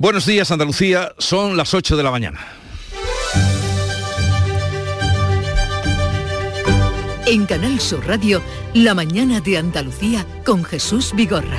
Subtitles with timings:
[0.00, 2.38] Buenos días Andalucía, son las 8 de la mañana.
[7.26, 8.40] En Canal Sur Radio,
[8.74, 11.58] La mañana de Andalucía con Jesús Vigorra.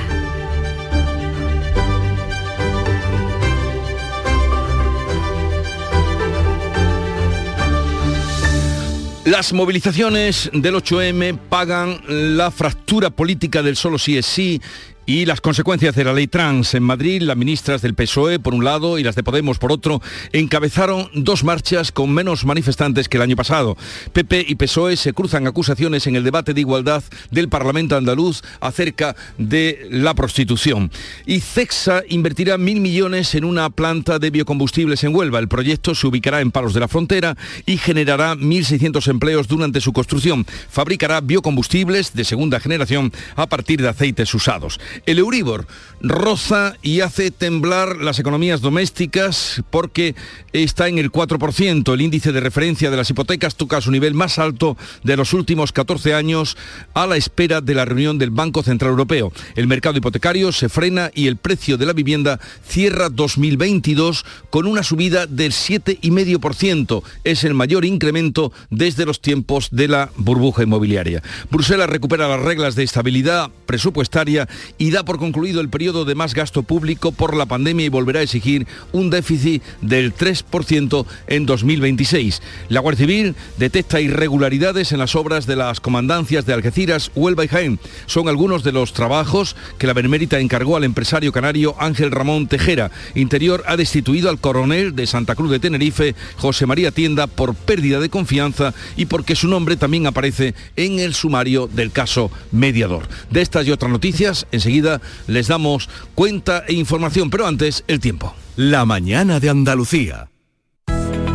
[9.26, 14.62] Las movilizaciones del 8M pagan la fractura política del solo sí es sí
[15.10, 18.64] y las consecuencias de la ley trans en Madrid, las ministras del PSOE por un
[18.64, 20.00] lado y las de Podemos por otro,
[20.32, 23.76] encabezaron dos marchas con menos manifestantes que el año pasado.
[24.12, 29.16] PP y PSOE se cruzan acusaciones en el debate de igualdad del Parlamento andaluz acerca
[29.36, 30.92] de la prostitución.
[31.26, 35.40] Y CEXA invertirá mil millones en una planta de biocombustibles en Huelva.
[35.40, 37.36] El proyecto se ubicará en Palos de la Frontera
[37.66, 40.46] y generará 1.600 empleos durante su construcción.
[40.70, 44.78] Fabricará biocombustibles de segunda generación a partir de aceites usados.
[45.06, 45.66] El Euribor
[46.02, 50.14] roza y hace temblar las economías domésticas porque
[50.52, 51.92] está en el 4%.
[51.92, 55.72] El índice de referencia de las hipotecas toca su nivel más alto de los últimos
[55.72, 56.56] 14 años
[56.94, 59.32] a la espera de la reunión del Banco Central Europeo.
[59.56, 64.82] El mercado hipotecario se frena y el precio de la vivienda cierra 2022 con una
[64.82, 67.02] subida del 7,5%.
[67.24, 71.22] Es el mayor incremento desde los tiempos de la burbuja inmobiliaria.
[71.50, 74.48] Bruselas recupera las reglas de estabilidad presupuestaria
[74.78, 78.20] y da por concluido el periodo de más gasto público por la pandemia y volverá
[78.20, 82.40] a exigir un déficit del 3% en 2026.
[82.68, 87.48] La Guardia Civil detecta irregularidades en las obras de las comandancias de Algeciras, Huelva y
[87.48, 87.80] Jaén.
[88.06, 92.92] Son algunos de los trabajos que la Benemérita encargó al empresario canario Ángel Ramón Tejera.
[93.16, 97.98] Interior ha destituido al coronel de Santa Cruz de Tenerife, José María Tienda, por pérdida
[97.98, 103.08] de confianza y porque su nombre también aparece en el sumario del caso mediador.
[103.30, 105.79] De estas y otras noticias, enseguida les damos
[106.14, 108.34] cuenta e información, pero antes el tiempo.
[108.56, 110.28] La mañana de Andalucía.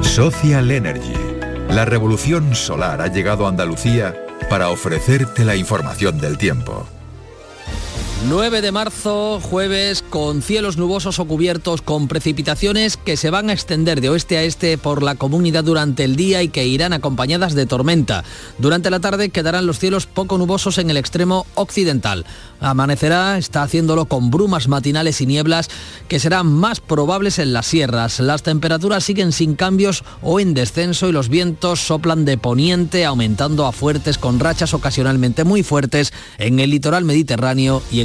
[0.01, 1.13] Social Energy.
[1.69, 4.15] La revolución solar ha llegado a Andalucía
[4.49, 6.87] para ofrecerte la información del tiempo.
[8.23, 13.53] 9 de marzo, jueves, con cielos nubosos o cubiertos, con precipitaciones que se van a
[13.53, 17.53] extender de oeste a este por la comunidad durante el día y que irán acompañadas
[17.53, 18.23] de tormenta.
[18.57, 22.25] Durante la tarde quedarán los cielos poco nubosos en el extremo occidental.
[22.61, 25.69] Amanecerá, está haciéndolo con brumas matinales y nieblas
[26.07, 28.19] que serán más probables en las sierras.
[28.21, 33.67] Las temperaturas siguen sin cambios o en descenso y los vientos soplan de poniente aumentando
[33.67, 38.04] a fuertes con rachas ocasionalmente muy fuertes en el litoral mediterráneo y en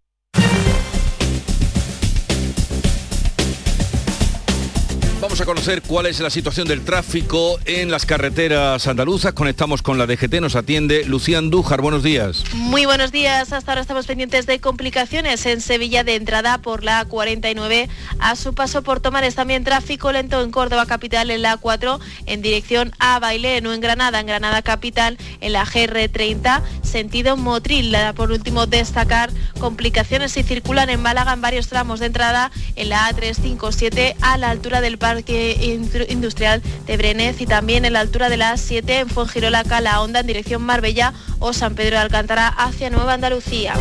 [5.41, 9.33] A conocer cuál es la situación del tráfico en las carreteras andaluzas.
[9.33, 11.81] Conectamos con la DGT, nos atiende Lucía Andújar.
[11.81, 12.43] Buenos días.
[12.53, 13.51] Muy buenos días.
[13.51, 18.53] Hasta ahora estamos pendientes de complicaciones en Sevilla de entrada por la 49 a su
[18.53, 19.33] paso por Tomares.
[19.33, 23.81] También tráfico lento en Córdoba capital en la 4 en dirección a Bailén o en
[23.81, 27.95] Granada, en Granada capital en la GR30 sentido Motril.
[28.15, 33.09] Por último destacar complicaciones si circulan en Málaga en varios tramos de entrada en la
[33.09, 35.30] A357 a la altura del parque
[36.09, 40.19] Industrial de Brenez y también en la altura de la A7 en Fuengirola, Cala Honda
[40.19, 43.73] en dirección Marbella o San Pedro de Alcántara hacia Nueva Andalucía.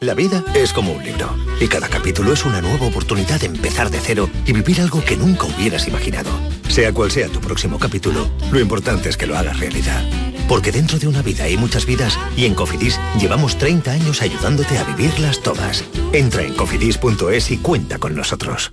[0.00, 3.90] La vida es como un libro y cada capítulo es una nueva oportunidad de empezar
[3.90, 6.30] de cero y vivir algo que nunca hubieras imaginado.
[6.68, 10.27] Sea cual sea tu próximo capítulo, lo importante es que lo hagas realidad.
[10.48, 14.78] Porque dentro de una vida hay muchas vidas y en Cofidis llevamos 30 años ayudándote
[14.78, 15.84] a vivirlas todas.
[16.12, 18.72] Entra en cofidis.es y cuenta con nosotros.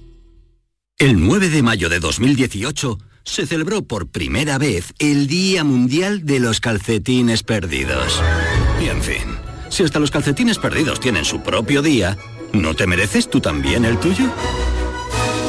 [0.98, 6.40] El 9 de mayo de 2018 se celebró por primera vez el Día Mundial de
[6.40, 8.22] los Calcetines Perdidos.
[8.82, 9.36] Y en fin,
[9.70, 12.18] si hasta los calcetines perdidos tienen su propio día,
[12.54, 14.32] ¿no te mereces tú también el tuyo?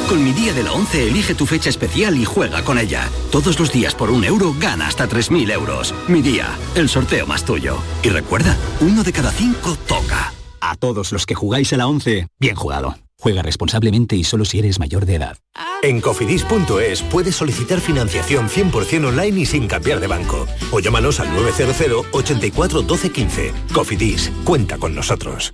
[0.07, 3.09] Con mi día de la 11 elige tu fecha especial y juega con ella.
[3.29, 5.93] Todos los días por un euro gana hasta 3.000 euros.
[6.07, 7.77] Mi día, el sorteo más tuyo.
[8.03, 10.33] Y recuerda, uno de cada cinco toca.
[10.61, 12.95] A todos los que jugáis a la 11, bien jugado.
[13.19, 15.37] Juega responsablemente y solo si eres mayor de edad.
[15.83, 20.47] En cofidis.es puedes solicitar financiación 100% online y sin cambiar de banco.
[20.71, 23.53] O llámanos al 900 84 12 15.
[23.73, 25.53] Cofidis, cuenta con nosotros.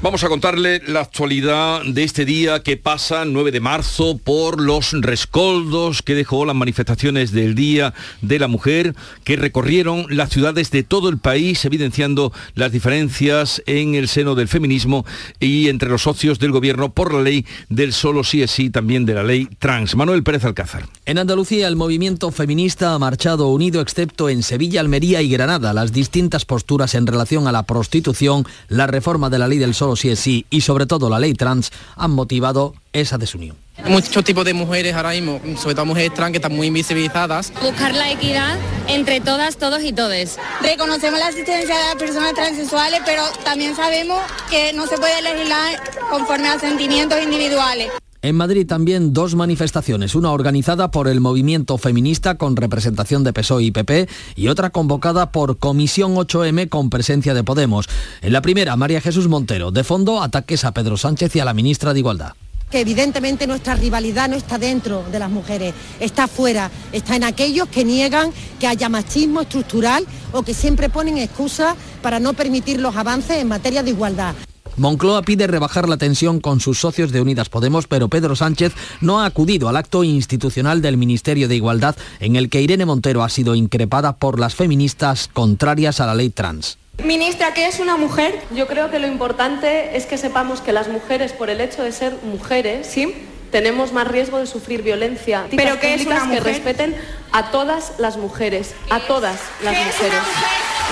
[0.00, 4.92] Vamos a contarle la actualidad de este día que pasa 9 de marzo por los
[4.92, 10.84] rescoldos que dejó las manifestaciones del Día de la Mujer que recorrieron las ciudades de
[10.84, 15.04] todo el país evidenciando las diferencias en el seno del feminismo
[15.40, 19.04] y entre los socios del gobierno por la ley del solo sí es sí, también
[19.04, 19.96] de la ley trans.
[19.96, 20.88] Manuel Pérez Alcázar.
[21.06, 25.72] En Andalucía el movimiento feminista ha marchado unido excepto en Sevilla, Almería y Granada.
[25.72, 29.87] Las distintas posturas en relación a la prostitución, la reforma de la ley del solo
[29.96, 33.56] sí es sí y sobre todo la ley trans han motivado esa desunión.
[33.86, 37.52] Muchos tipos de mujeres ahora mismo, sobre todo mujeres trans que están muy invisibilizadas.
[37.62, 38.58] Buscar la equidad
[38.88, 40.38] entre todas, todos y todes.
[40.62, 44.20] Reconocemos la asistencia de las personas transexuales, pero también sabemos
[44.50, 45.80] que no se puede legislar
[46.10, 47.90] conforme a sentimientos individuales.
[48.20, 53.62] En Madrid también dos manifestaciones, una organizada por el movimiento feminista con representación de PSOE
[53.64, 57.88] y PP y otra convocada por Comisión 8M con presencia de Podemos.
[58.20, 61.54] En la primera, María Jesús Montero, de fondo ataques a Pedro Sánchez y a la
[61.54, 62.34] ministra de Igualdad
[62.70, 67.66] que evidentemente nuestra rivalidad no está dentro de las mujeres, está fuera, está en aquellos
[67.68, 68.30] que niegan
[68.60, 73.48] que haya machismo estructural o que siempre ponen excusas para no permitir los avances en
[73.48, 74.34] materia de igualdad.
[74.78, 79.20] Moncloa pide rebajar la tensión con sus socios de Unidas Podemos, pero Pedro Sánchez no
[79.20, 83.28] ha acudido al acto institucional del Ministerio de Igualdad en el que Irene Montero ha
[83.28, 86.78] sido increpada por las feministas contrarias a la ley trans.
[87.04, 88.40] Ministra, ¿qué es una mujer?
[88.54, 91.92] Yo creo que lo importante es que sepamos que las mujeres, por el hecho de
[91.92, 93.14] ser mujeres, ¿sí?
[93.50, 95.46] tenemos más riesgo de sufrir violencia.
[95.50, 96.42] ¿Pero qué es una mujer?
[96.42, 96.96] que respeten
[97.32, 100.20] a todas las mujeres, a todas las mujeres.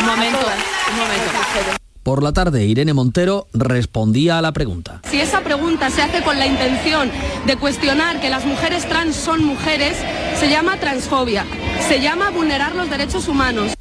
[0.00, 1.85] Un momento, un momento.
[2.06, 5.00] Por la tarde, Irene Montero respondía a la pregunta.
[5.10, 7.10] Si esa pregunta se hace con la intención
[7.48, 9.96] de cuestionar que las mujeres trans son mujeres,
[10.38, 11.44] se llama transfobia,
[11.88, 13.72] se llama vulnerar los derechos humanos.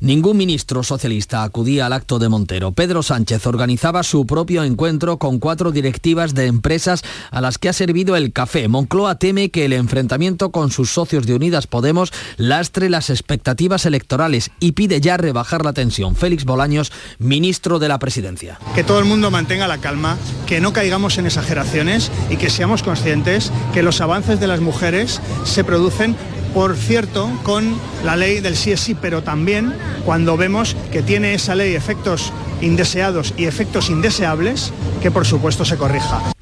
[0.00, 2.72] Ningún ministro socialista acudía al acto de Montero.
[2.72, 7.72] Pedro Sánchez organizaba su propio encuentro con cuatro directivas de empresas a las que ha
[7.72, 8.68] servido el café.
[8.68, 14.50] Moncloa teme que el enfrentamiento con sus socios de Unidas Podemos lastre las expectativas electorales
[14.60, 16.16] y pide ya rebajar la tensión.
[16.16, 18.58] Félix Bolaños, ministro de la Presidencia.
[18.74, 22.82] Que todo el mundo mantenga la calma, que no caigamos en exageraciones y que seamos
[22.82, 26.16] conscientes que los avances de las mujeres se producen
[26.54, 29.74] por cierto, con la ley del sí es sí, pero también
[30.04, 35.76] cuando vemos que tiene esa ley efectos indeseados y efectos indeseables, que por supuesto se
[35.76, 36.32] corrija.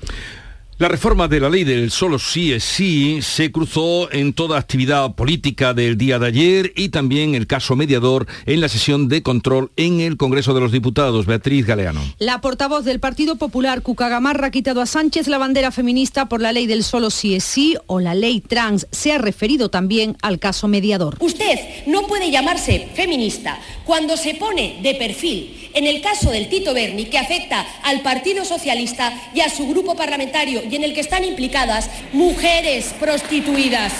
[0.81, 5.13] La reforma de la ley del solo sí es sí se cruzó en toda actividad
[5.17, 9.73] política del día de ayer y también el caso mediador en la sesión de control
[9.75, 11.27] en el Congreso de los Diputados.
[11.27, 12.01] Beatriz Galeano.
[12.21, 16.41] La portavoz del Partido Popular, Cuca Gamarra, ha quitado a Sánchez la bandera feminista por
[16.41, 18.87] la ley del solo sí es sí o la ley trans.
[18.93, 21.17] Se ha referido también al caso mediador.
[21.19, 21.59] Usted
[21.89, 27.05] no puede llamarse feminista cuando se pone de perfil en el caso del Tito Berni,
[27.05, 31.25] que afecta al Partido Socialista y a su grupo parlamentario y en el que están
[31.25, 33.93] implicadas mujeres prostituidas.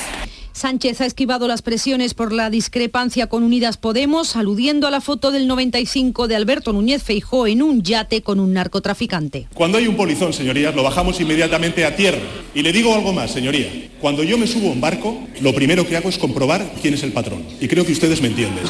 [0.53, 5.31] Sánchez ha esquivado las presiones por la discrepancia con Unidas Podemos, aludiendo a la foto
[5.31, 9.47] del 95 de Alberto Núñez Feijó en un yate con un narcotraficante.
[9.55, 12.19] Cuando hay un polizón, señorías, lo bajamos inmediatamente a tierra.
[12.57, 13.69] Y le digo algo más, señoría.
[14.01, 17.05] Cuando yo me subo a un barco, lo primero que hago es comprobar quién es
[17.05, 17.45] el patrón.
[17.61, 18.65] Y creo que ustedes me entienden.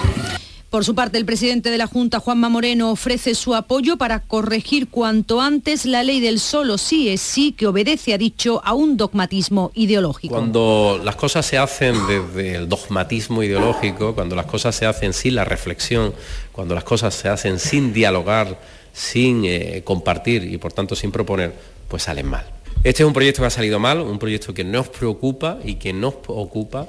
[0.71, 4.89] Por su parte, el presidente de la Junta, Juanma Moreno, ofrece su apoyo para corregir
[4.89, 8.99] cuanto antes la ley del solo sí es sí, que obedece, ha dicho, a un
[8.99, 10.35] dogmatismo ideológico.
[10.35, 15.37] Cuando las cosas se hacen desde el dogmatismo ideológico, cuando las cosas se hacen sin
[15.37, 16.13] la reflexión,
[16.53, 18.61] cuando las cosas se hacen sin dialogar,
[18.93, 21.55] sin eh, compartir y por tanto sin proponer,
[21.89, 22.45] pues salen mal.
[22.85, 25.95] Este es un proyecto que ha salido mal, un proyecto que nos preocupa y que
[25.95, 26.89] nos ocupa.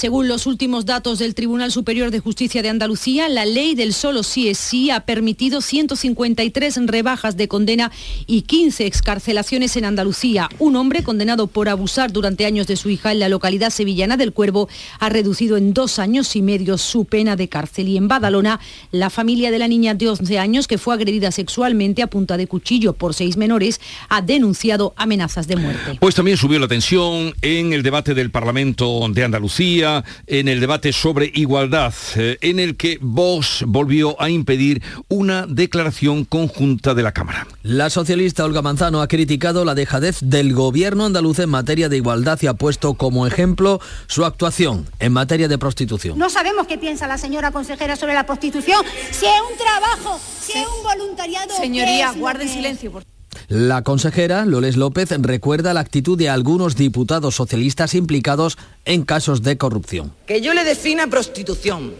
[0.00, 4.22] Según los últimos datos del Tribunal Superior de Justicia de Andalucía, la ley del solo
[4.22, 7.92] sí es sí ha permitido 153 rebajas de condena
[8.26, 10.48] y 15 excarcelaciones en Andalucía.
[10.58, 14.32] Un hombre condenado por abusar durante años de su hija en la localidad sevillana del
[14.32, 17.88] Cuervo ha reducido en dos años y medio su pena de cárcel.
[17.88, 18.58] Y en Badalona,
[18.92, 22.46] la familia de la niña de 11 años que fue agredida sexualmente a punta de
[22.46, 25.98] cuchillo por seis menores ha denunciado amenazas de muerte.
[26.00, 29.89] Pues también subió la tensión en el debate del Parlamento de Andalucía
[30.26, 36.24] en el debate sobre igualdad, eh, en el que Vox volvió a impedir una declaración
[36.24, 37.46] conjunta de la Cámara.
[37.62, 42.38] La socialista Olga Manzano ha criticado la dejadez del gobierno andaluz en materia de igualdad
[42.42, 46.18] y ha puesto como ejemplo su actuación en materia de prostitución.
[46.18, 50.52] No sabemos qué piensa la señora consejera sobre la prostitución, si es un trabajo, si
[50.52, 51.56] es un voluntariado.
[51.56, 52.90] Señoría, guarde silencio.
[52.90, 53.04] Por...
[53.50, 59.58] La consejera Loles López recuerda la actitud de algunos diputados socialistas implicados en casos de
[59.58, 60.12] corrupción.
[60.24, 61.92] Que yo le defina prostitución.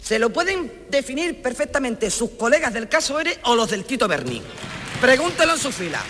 [0.00, 4.40] Se lo pueden definir perfectamente sus colegas del caso ERE o los del Tito Berni.
[5.00, 6.00] Pregúntelo en su fila.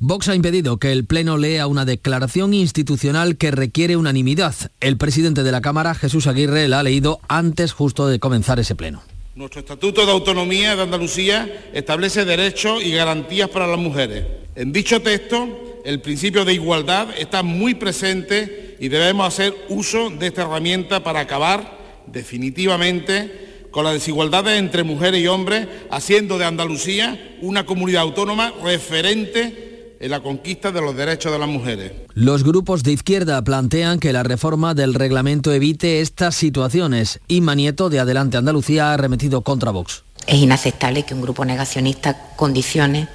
[0.00, 4.52] Vox ha impedido que el Pleno lea una declaración institucional que requiere unanimidad.
[4.80, 8.74] El presidente de la Cámara, Jesús Aguirre, la ha leído antes justo de comenzar ese
[8.74, 9.00] Pleno.
[9.38, 14.24] Nuestro Estatuto de Autonomía de Andalucía establece derechos y garantías para las mujeres.
[14.56, 20.26] En dicho texto, el principio de igualdad está muy presente y debemos hacer uso de
[20.26, 21.78] esta herramienta para acabar
[22.08, 29.77] definitivamente con las desigualdades entre mujeres y hombres, haciendo de Andalucía una comunidad autónoma referente
[30.00, 31.92] en la conquista de los derechos de las mujeres.
[32.14, 37.20] Los grupos de izquierda plantean que la reforma del reglamento evite estas situaciones.
[37.26, 40.04] y Nieto, de Adelante Andalucía, ha arremetido contra Vox.
[40.26, 43.08] Es inaceptable que un grupo negacionista condicione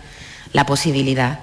[0.51, 1.39] la posibilidad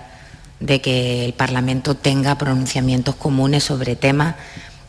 [0.59, 4.37] de que el Parlamento tenga pronunciamientos comunes sobre temas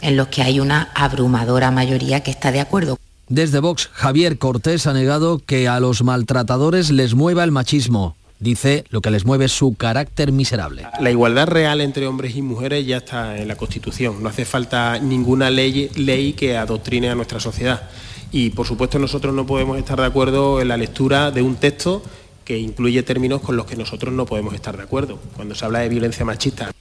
[0.02, 2.98] en los que hay una abrumadora mayoría que está de acuerdo.
[3.30, 8.84] Desde Vox, Javier Cortés ha negado que a los maltratadores les mueva el machismo dice
[8.90, 10.86] lo que les mueve su carácter miserable.
[11.00, 14.22] La igualdad real entre hombres y mujeres ya está en la Constitución.
[14.22, 17.90] No hace falta ninguna ley, ley que adoctrine a nuestra sociedad.
[18.32, 22.02] Y por supuesto nosotros no podemos estar de acuerdo en la lectura de un texto
[22.44, 25.20] que incluye términos con los que nosotros no podemos estar de acuerdo.
[25.36, 26.72] Cuando se habla de violencia machista.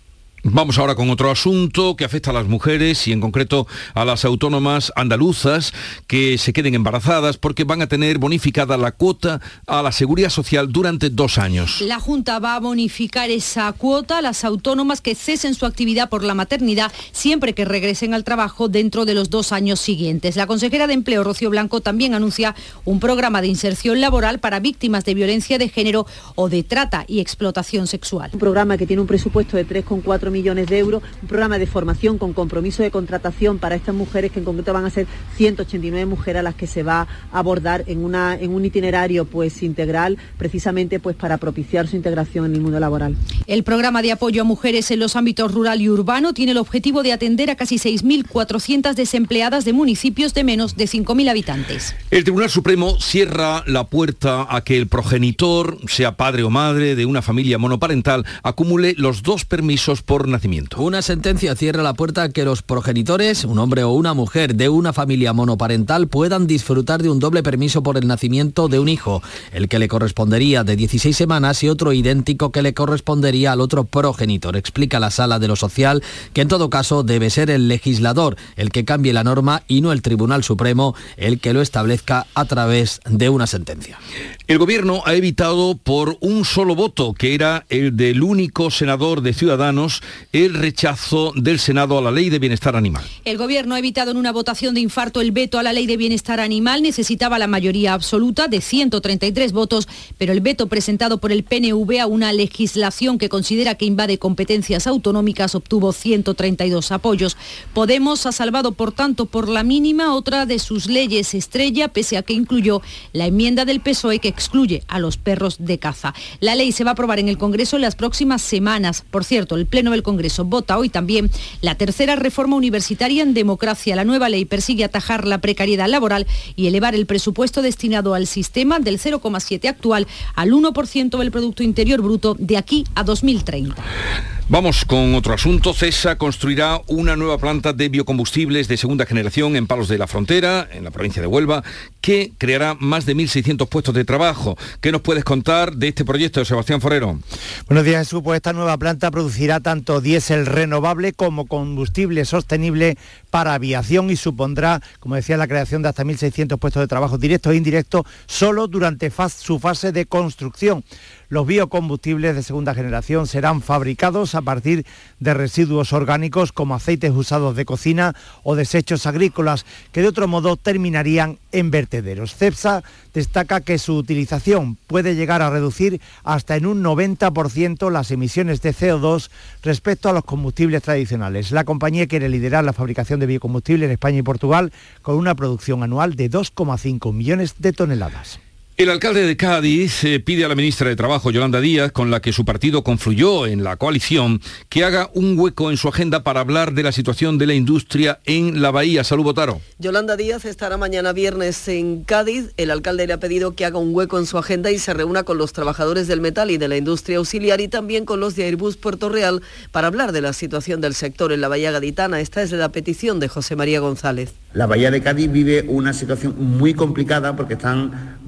[0.53, 4.25] Vamos ahora con otro asunto que afecta a las mujeres y en concreto a las
[4.25, 5.73] autónomas andaluzas
[6.09, 10.73] que se queden embarazadas porque van a tener bonificada la cuota a la seguridad social
[10.73, 11.81] durante dos años.
[11.83, 16.25] La Junta va a bonificar esa cuota a las autónomas que cesen su actividad por
[16.25, 20.35] la maternidad siempre que regresen al trabajo dentro de los dos años siguientes.
[20.35, 25.05] La consejera de Empleo, Rocío Blanco, también anuncia un programa de inserción laboral para víctimas
[25.05, 28.31] de violencia de género o de trata y explotación sexual.
[28.33, 32.19] Un programa que tiene un presupuesto de 3,4 millones de euros, un programa de formación
[32.19, 35.07] con compromiso de contratación para estas mujeres, que en concreto van a ser
[35.37, 39.63] 189 mujeres a las que se va a abordar en, una, en un itinerario pues,
[39.63, 43.17] integral, precisamente pues, para propiciar su integración en el mundo laboral.
[43.47, 47.03] El programa de apoyo a mujeres en los ámbitos rural y urbano tiene el objetivo
[47.03, 51.95] de atender a casi 6.400 desempleadas de municipios de menos de 5.000 habitantes.
[52.11, 57.05] El Tribunal Supremo cierra la puerta a que el progenitor, sea padre o madre de
[57.05, 60.81] una familia monoparental, acumule los dos permisos por nacimiento.
[60.81, 64.69] Una sentencia cierra la puerta a que los progenitores, un hombre o una mujer de
[64.69, 69.23] una familia monoparental, puedan disfrutar de un doble permiso por el nacimiento de un hijo,
[69.53, 73.85] el que le correspondería de 16 semanas y otro idéntico que le correspondería al otro
[73.85, 74.57] progenitor.
[74.57, 78.71] Explica la sala de lo social que en todo caso debe ser el legislador el
[78.71, 83.01] que cambie la norma y no el Tribunal Supremo el que lo establezca a través
[83.09, 83.99] de una sentencia.
[84.47, 89.33] El gobierno ha evitado por un solo voto, que era el del único senador de
[89.33, 90.03] Ciudadanos,
[90.33, 93.05] el rechazo del Senado a la Ley de Bienestar Animal.
[93.25, 95.97] El Gobierno ha evitado en una votación de infarto el veto a la Ley de
[95.97, 96.83] Bienestar Animal.
[96.83, 99.89] Necesitaba la mayoría absoluta de 133 votos,
[100.19, 104.87] pero el veto presentado por el PNV a una legislación que considera que invade competencias
[104.87, 107.37] autonómicas obtuvo 132 apoyos.
[107.75, 112.23] Podemos ha salvado, por tanto, por la mínima otra de sus leyes estrella, pese a
[112.23, 116.15] que incluyó la enmienda del PSOE que excluye a los perros de caza.
[116.41, 119.05] La ley se va a aprobar en el Congreso en las próximas semanas.
[119.11, 121.31] Por cierto, el Pleno del Congreso vota hoy también
[121.61, 123.97] la tercera reforma universitaria en democracia.
[123.97, 126.27] La nueva ley persigue atajar la precariedad laboral
[126.57, 132.01] y elevar el presupuesto destinado al sistema del 0,7 actual al 1% del Producto Interior
[132.01, 134.40] Bruto de aquí a 2030.
[134.53, 135.73] Vamos con otro asunto.
[135.73, 140.69] CESA construirá una nueva planta de biocombustibles de segunda generación en Palos de la Frontera,
[140.73, 141.63] en la provincia de Huelva,
[142.01, 144.59] que creará más de 1.600 puestos de trabajo.
[144.81, 147.21] ¿Qué nos puedes contar de este proyecto, Sebastián Forero?
[147.69, 148.23] Buenos días, Jesús.
[148.25, 152.99] Pues esta nueva planta producirá tanto diésel renovable como combustible sostenible
[153.31, 157.53] para aviación y supondrá, como decía, la creación de hasta 1.600 puestos de trabajo directos
[157.53, 160.83] e indirectos solo durante su fase de construcción.
[161.31, 164.85] Los biocombustibles de segunda generación serán fabricados a partir
[165.21, 170.57] de residuos orgánicos como aceites usados de cocina o desechos agrícolas que de otro modo
[170.57, 172.35] terminarían en vertederos.
[172.35, 172.83] CEPSA
[173.15, 178.75] destaca que su utilización puede llegar a reducir hasta en un 90% las emisiones de
[178.75, 179.31] CO2
[179.63, 181.53] respecto a los combustibles tradicionales.
[181.53, 185.85] La compañía quiere liderar la fabricación de biocombustible en España y Portugal con una producción
[185.85, 188.41] anual de 2,5 millones de toneladas.
[188.81, 192.21] El alcalde de Cádiz eh, pide a la ministra de Trabajo, Yolanda Díaz, con la
[192.21, 196.41] que su partido confluyó en la coalición, que haga un hueco en su agenda para
[196.41, 199.05] hablar de la situación de la industria en la Bahía.
[199.05, 199.61] Salud, Botaro.
[199.79, 202.55] Yolanda Díaz estará mañana viernes en Cádiz.
[202.57, 205.25] El alcalde le ha pedido que haga un hueco en su agenda y se reúna
[205.25, 208.45] con los trabajadores del metal y de la industria auxiliar y también con los de
[208.45, 212.23] Airbus Puerto Real para hablar de la situación del sector en la Bahía Gaditana.
[212.23, 214.33] Esta es la petición de José María González.
[214.55, 218.19] La Bahía de Cádiz vive una situación muy complicada porque están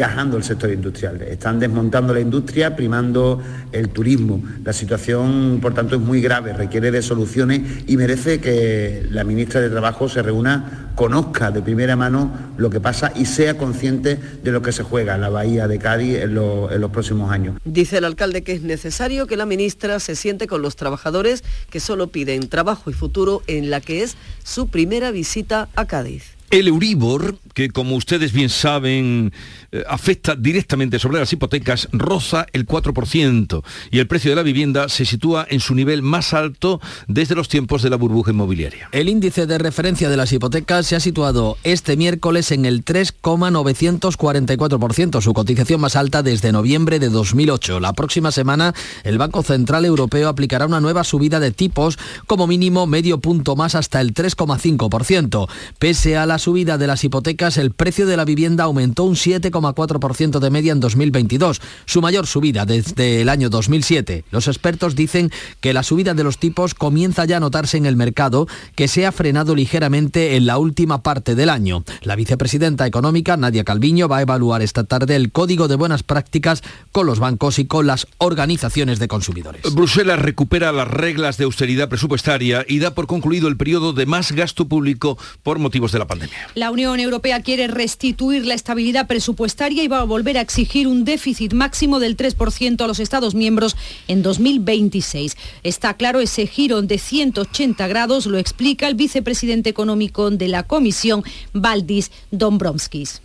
[0.00, 4.42] desgajando el sector industrial, están desmontando la industria, primando el turismo.
[4.64, 9.60] La situación, por tanto, es muy grave, requiere de soluciones y merece que la ministra
[9.60, 14.52] de Trabajo se reúna, conozca de primera mano lo que pasa y sea consciente de
[14.52, 17.58] lo que se juega en la Bahía de Cádiz en, en los próximos años.
[17.66, 21.78] Dice el alcalde que es necesario que la ministra se siente con los trabajadores que
[21.78, 26.39] solo piden trabajo y futuro en la que es su primera visita a Cádiz.
[26.50, 29.32] El Euribor, que como ustedes bien saben
[29.70, 34.88] eh, afecta directamente sobre las hipotecas, roza el 4% y el precio de la vivienda
[34.88, 38.88] se sitúa en su nivel más alto desde los tiempos de la burbuja inmobiliaria.
[38.90, 45.20] El índice de referencia de las hipotecas se ha situado este miércoles en el 3,944%,
[45.20, 47.78] su cotización más alta desde noviembre de 2008.
[47.78, 52.88] La próxima semana el Banco Central Europeo aplicará una nueva subida de tipos, como mínimo
[52.88, 55.48] medio punto más hasta el 3,5%.
[55.78, 60.40] Pese a la subida de las hipotecas, el precio de la vivienda aumentó un 7,4%
[60.40, 64.24] de media en 2022, su mayor subida desde el año 2007.
[64.32, 65.30] Los expertos dicen
[65.60, 69.06] que la subida de los tipos comienza ya a notarse en el mercado, que se
[69.06, 71.84] ha frenado ligeramente en la última parte del año.
[72.02, 76.62] La vicepresidenta económica, Nadia Calviño, va a evaluar esta tarde el código de buenas prácticas
[76.90, 79.62] con los bancos y con las organizaciones de consumidores.
[79.74, 84.32] Bruselas recupera las reglas de austeridad presupuestaria y da por concluido el periodo de más
[84.32, 86.29] gasto público por motivos de la pandemia.
[86.54, 91.04] La Unión Europea quiere restituir la estabilidad presupuestaria y va a volver a exigir un
[91.04, 93.76] déficit máximo del 3% a los Estados miembros
[94.08, 95.36] en 2026.
[95.62, 101.22] Está claro ese giro de 180 grados, lo explica el vicepresidente económico de la Comisión,
[101.52, 103.22] Valdis Dombrovskis.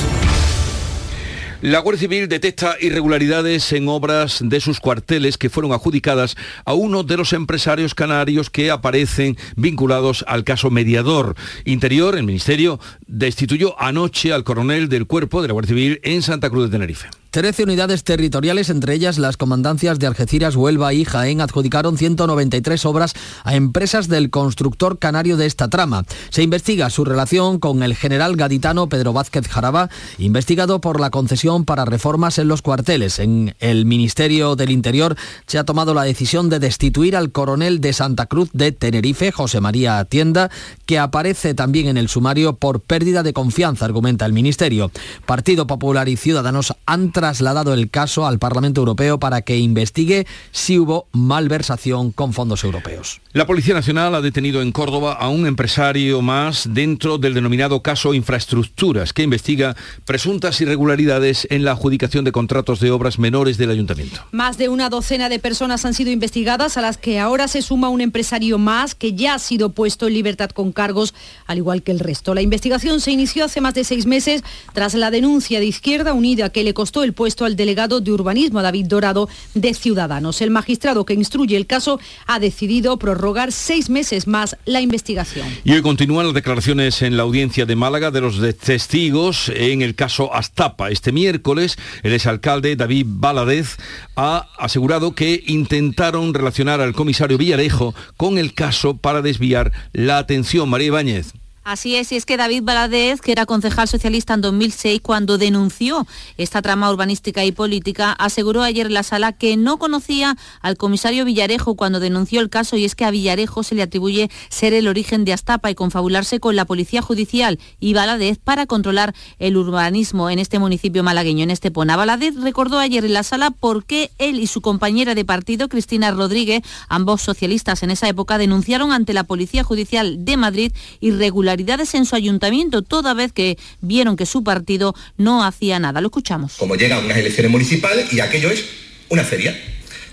[1.61, 7.03] La Guardia Civil detecta irregularidades en obras de sus cuarteles que fueron adjudicadas a uno
[7.03, 11.35] de los empresarios canarios que aparecen vinculados al caso mediador.
[11.65, 16.49] Interior, el Ministerio, destituyó anoche al coronel del cuerpo de la Guardia Civil en Santa
[16.49, 17.09] Cruz de Tenerife.
[17.31, 23.13] 13 unidades territoriales, entre ellas las comandancias de Algeciras, Huelva y Jaén, adjudicaron 193 obras
[23.43, 26.05] a empresas del constructor canario de esta trama.
[26.31, 31.65] Se investiga su relación con el general gaditano Pedro Vázquez Jaraba, investigado por la concesión
[31.65, 33.19] para reformas en los cuarteles.
[33.19, 35.15] En el Ministerio del Interior
[35.45, 39.61] se ha tomado la decisión de destituir al coronel de Santa Cruz de Tenerife, José
[39.61, 40.49] María Tienda,
[40.87, 44.89] que aparece también en el sumario por pérdida de confianza, argumenta el Ministerio.
[45.27, 50.79] Partido Popular y Ciudadanos han trasladado el caso al Parlamento Europeo para que investigue si
[50.79, 53.19] hubo malversación con fondos europeos.
[53.33, 58.13] La Policía Nacional ha detenido en Córdoba a un empresario más dentro del denominado caso
[58.13, 64.21] Infraestructuras, que investiga presuntas irregularidades en la adjudicación de contratos de obras menores del ayuntamiento.
[64.31, 67.89] Más de una docena de personas han sido investigadas, a las que ahora se suma
[67.89, 71.13] un empresario más que ya ha sido puesto en libertad con cargos,
[71.47, 72.33] al igual que el resto.
[72.33, 74.41] La investigación se inició hace más de seis meses
[74.73, 78.11] tras la denuncia de Izquierda Unida que le costó el el puesto al delegado de
[78.11, 80.41] urbanismo David Dorado de Ciudadanos.
[80.41, 85.47] El magistrado que instruye el caso ha decidido prorrogar seis meses más la investigación.
[85.63, 89.95] Y hoy continúan las declaraciones en la audiencia de Málaga de los testigos en el
[89.95, 90.91] caso Astapa.
[90.91, 93.77] Este miércoles el exalcalde David Baladez
[94.15, 100.69] ha asegurado que intentaron relacionar al comisario Villarejo con el caso para desviar la atención.
[100.69, 101.33] María Ibáñez.
[101.69, 106.07] Así es, y es que David Baladez, que era concejal socialista en 2006, cuando denunció
[106.35, 111.25] esta trama urbanística y política, aseguró ayer en la sala que no conocía al comisario
[111.25, 114.87] Villarejo cuando denunció el caso y es que a Villarejo se le atribuye ser el
[114.87, 120.31] origen de Astapa y confabularse con la policía judicial y Baladez para controlar el urbanismo
[120.31, 121.95] en este municipio malagueño, en Estepona.
[121.95, 126.09] Baladez recordó ayer en la sala por qué él y su compañera de partido, Cristina
[126.09, 131.58] Rodríguez, ambos socialistas en esa época, denunciaron ante la policía judicial de Madrid irregularidades
[131.93, 136.01] en su ayuntamiento, toda vez que vieron que su partido no hacía nada.
[136.01, 136.53] Lo escuchamos.
[136.57, 138.65] Como llegan unas elecciones municipales y aquello es
[139.09, 139.57] una feria.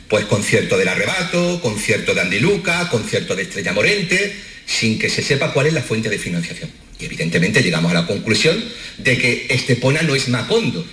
[0.08, 5.52] Pues concierto del arrebato, concierto de Andiluca, concierto de Estrella Morente, sin que se sepa
[5.52, 6.70] cuál es la fuente de financiación.
[6.98, 8.62] Y evidentemente llegamos a la conclusión
[8.98, 10.86] de que Estepona no es Macondo.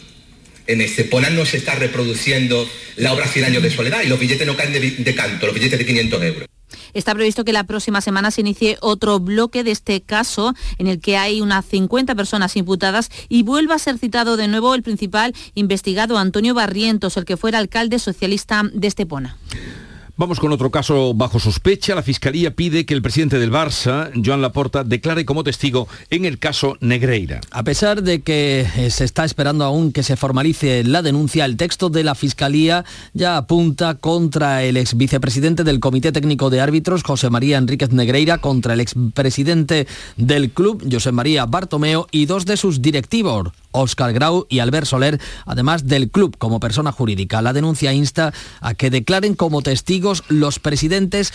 [0.65, 4.47] En Estepona no se está reproduciendo la obra 100 años de soledad y los billetes
[4.47, 6.52] no caen de, de canto, los billetes de 500 euros.
[6.93, 10.99] Está previsto que la próxima semana se inicie otro bloque de este caso en el
[10.99, 15.33] que hay unas 50 personas imputadas y vuelva a ser citado de nuevo el principal
[15.55, 19.37] investigado Antonio Barrientos, el que fuera alcalde socialista de Estepona.
[20.15, 21.95] Vamos con otro caso bajo sospecha.
[21.95, 26.37] La Fiscalía pide que el presidente del Barça, Joan Laporta, declare como testigo en el
[26.37, 27.41] caso Negreira.
[27.49, 31.57] A pesar de que eh, se está esperando aún que se formalice la denuncia, el
[31.57, 37.01] texto de la Fiscalía ya apunta contra el ex vicepresidente del Comité Técnico de Árbitros,
[37.01, 42.57] José María Enríquez Negreira, contra el expresidente del club, José María Bartomeo, y dos de
[42.57, 47.41] sus directivos, Óscar Grau y Albert Soler, además del club como persona jurídica.
[47.41, 51.33] La denuncia insta a que declaren como testigos los presidentes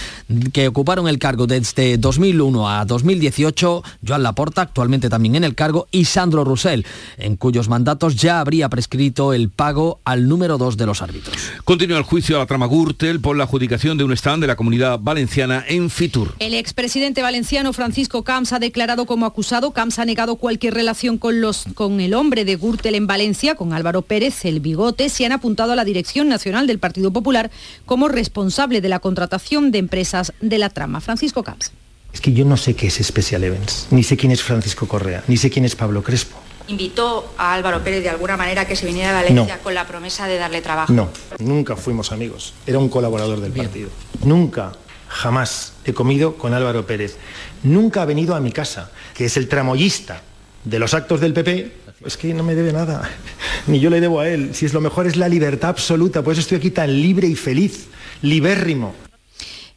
[0.53, 5.89] que ocuparon el cargo desde 2001 a 2018, Joan Laporta, actualmente también en el cargo,
[5.91, 6.87] y Sandro Roussel,
[7.19, 11.37] en cuyos mandatos ya habría prescrito el pago al número dos de los árbitros.
[11.65, 14.57] Continúa el juicio a la trama Gürtel por la adjudicación de un stand de la
[14.57, 16.35] comunidad valenciana en Fitur.
[16.39, 19.73] El expresidente valenciano Francisco Camps ha declarado como acusado.
[19.73, 23.55] Camps ha negado cualquier relación con, los, con el hombre nombre de Gürtel en Valencia,
[23.55, 27.51] con Álvaro Pérez, el bigote, se han apuntado a la Dirección Nacional del Partido Popular
[27.87, 31.01] como responsable de la contratación de empresas de la trama.
[31.01, 31.73] Francisco Camps.
[32.13, 35.25] Es que yo no sé qué es Special Events, ni sé quién es Francisco Correa,
[35.27, 36.37] ni sé quién es Pablo Crespo.
[36.67, 40.27] ¿Invitó a Álvaro Pérez de alguna manera que se viniera a Valencia con la promesa
[40.27, 40.93] de darle trabajo?
[40.93, 42.53] No, nunca fuimos amigos.
[42.67, 43.89] Era un colaborador del partido.
[44.23, 44.73] Nunca,
[45.09, 47.17] jamás he comido con Álvaro Pérez.
[47.63, 50.21] Nunca ha venido a mi casa, que es el tramoyista
[50.65, 53.09] de los actos del PP es que no me debe nada,
[53.67, 54.55] ni yo le debo a él.
[54.55, 57.35] Si es lo mejor es la libertad absoluta, por eso estoy aquí tan libre y
[57.35, 57.87] feliz,
[58.23, 58.95] libérrimo.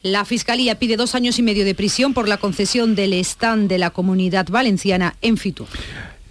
[0.04, 3.78] La Fiscalía pide dos años y medio de prisión por la concesión del stand de
[3.78, 5.68] la comunidad valenciana en Fitur.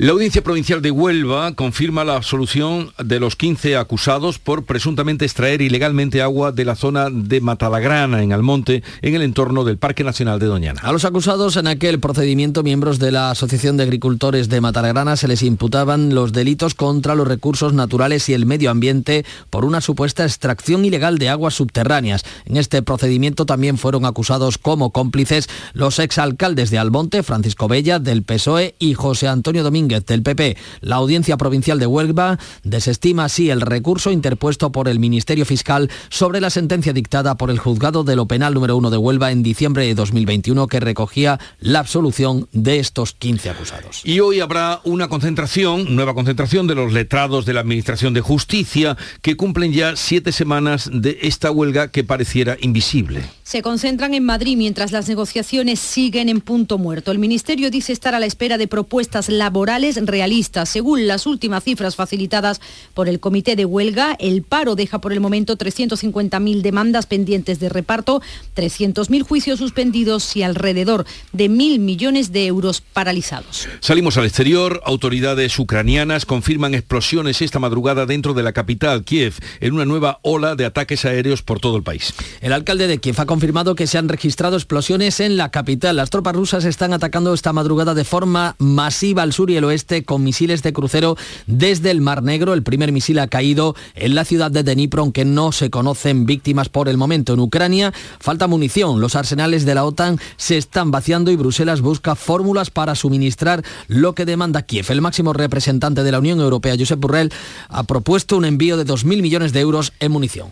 [0.00, 5.60] La Audiencia Provincial de Huelva confirma la absolución de los 15 acusados por presuntamente extraer
[5.60, 10.38] ilegalmente agua de la zona de Matalagrana, en Almonte, en el entorno del Parque Nacional
[10.38, 10.80] de Doñana.
[10.84, 15.28] A los acusados en aquel procedimiento, miembros de la Asociación de Agricultores de Matalagrana, se
[15.28, 20.24] les imputaban los delitos contra los recursos naturales y el medio ambiente por una supuesta
[20.24, 22.24] extracción ilegal de aguas subterráneas.
[22.46, 28.22] En este procedimiento también fueron acusados como cómplices los exalcaldes de Almonte, Francisco Bella, del
[28.22, 30.56] PSOE, y José Antonio Domínguez del PP.
[30.80, 36.40] La Audiencia Provincial de Huelva desestima así el recurso interpuesto por el Ministerio Fiscal sobre
[36.40, 39.86] la sentencia dictada por el Juzgado de lo Penal número 1 de Huelva en diciembre
[39.86, 44.02] de 2021 que recogía la absolución de estos 15 acusados.
[44.04, 48.96] Y hoy habrá una concentración, nueva concentración de los letrados de la Administración de Justicia
[49.22, 53.24] que cumplen ya siete semanas de esta huelga que pareciera invisible.
[53.50, 57.10] Se concentran en Madrid mientras las negociaciones siguen en punto muerto.
[57.10, 60.68] El Ministerio dice estar a la espera de propuestas laborales realistas.
[60.68, 62.60] Según las últimas cifras facilitadas
[62.94, 67.70] por el Comité de Huelga, el paro deja por el momento 350.000 demandas pendientes de
[67.70, 68.22] reparto,
[68.54, 73.66] 300.000 juicios suspendidos y alrededor de mil millones de euros paralizados.
[73.80, 74.80] Salimos al exterior.
[74.84, 80.54] Autoridades ucranianas confirman explosiones esta madrugada dentro de la capital, Kiev, en una nueva ola
[80.54, 82.14] de ataques aéreos por todo el país.
[82.42, 85.96] El alcalde de Kiev ha confirmado que se han registrado explosiones en la capital.
[85.96, 90.04] Las tropas rusas están atacando esta madrugada de forma masiva al sur y el oeste
[90.04, 92.52] con misiles de crucero desde el Mar Negro.
[92.52, 96.68] El primer misil ha caído en la ciudad de Dnipro, aunque no se conocen víctimas
[96.68, 97.32] por el momento.
[97.32, 99.00] En Ucrania falta munición.
[99.00, 104.14] Los arsenales de la OTAN se están vaciando y Bruselas busca fórmulas para suministrar lo
[104.14, 104.84] que demanda Kiev.
[104.90, 107.32] El máximo representante de la Unión Europea, Josep Burrell,
[107.70, 110.48] ha propuesto un envío de 2.000 millones de euros en munición.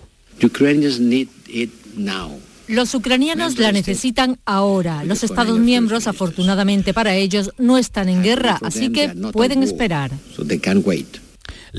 [2.68, 5.04] Los ucranianos la necesitan ahora.
[5.04, 10.10] Los Estados miembros, afortunadamente para ellos, no están en guerra, así que pueden esperar.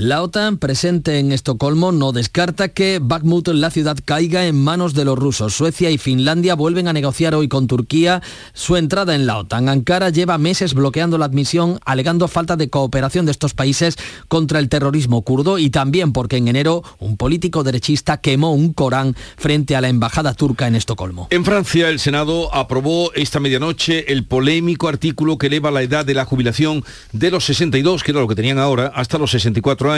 [0.00, 5.04] La OTAN presente en Estocolmo no descarta que Bakhmut, la ciudad, caiga en manos de
[5.04, 5.52] los rusos.
[5.52, 8.22] Suecia y Finlandia vuelven a negociar hoy con Turquía
[8.54, 9.68] su entrada en la OTAN.
[9.68, 14.70] Ankara lleva meses bloqueando la admisión, alegando falta de cooperación de estos países contra el
[14.70, 19.82] terrorismo kurdo y también porque en enero un político derechista quemó un Corán frente a
[19.82, 21.28] la embajada turca en Estocolmo.
[21.28, 26.14] En Francia, el Senado aprobó esta medianoche el polémico artículo que eleva la edad de
[26.14, 29.89] la jubilación de los 62, que era lo que tenían ahora, hasta los 64 años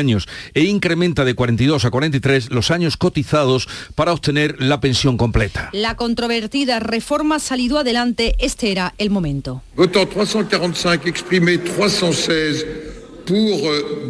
[0.54, 5.70] e incrementa de 42 a 43 los años cotizados para obtener la pensión completa.
[5.72, 9.62] La controvertida reforma ha salido adelante, este era el momento.
[9.76, 13.60] Voto 345 exprimé 316 pour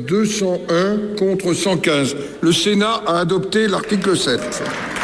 [0.08, 2.16] 201 contre 115.
[2.40, 4.40] Le Sénat a adopté l'article 7.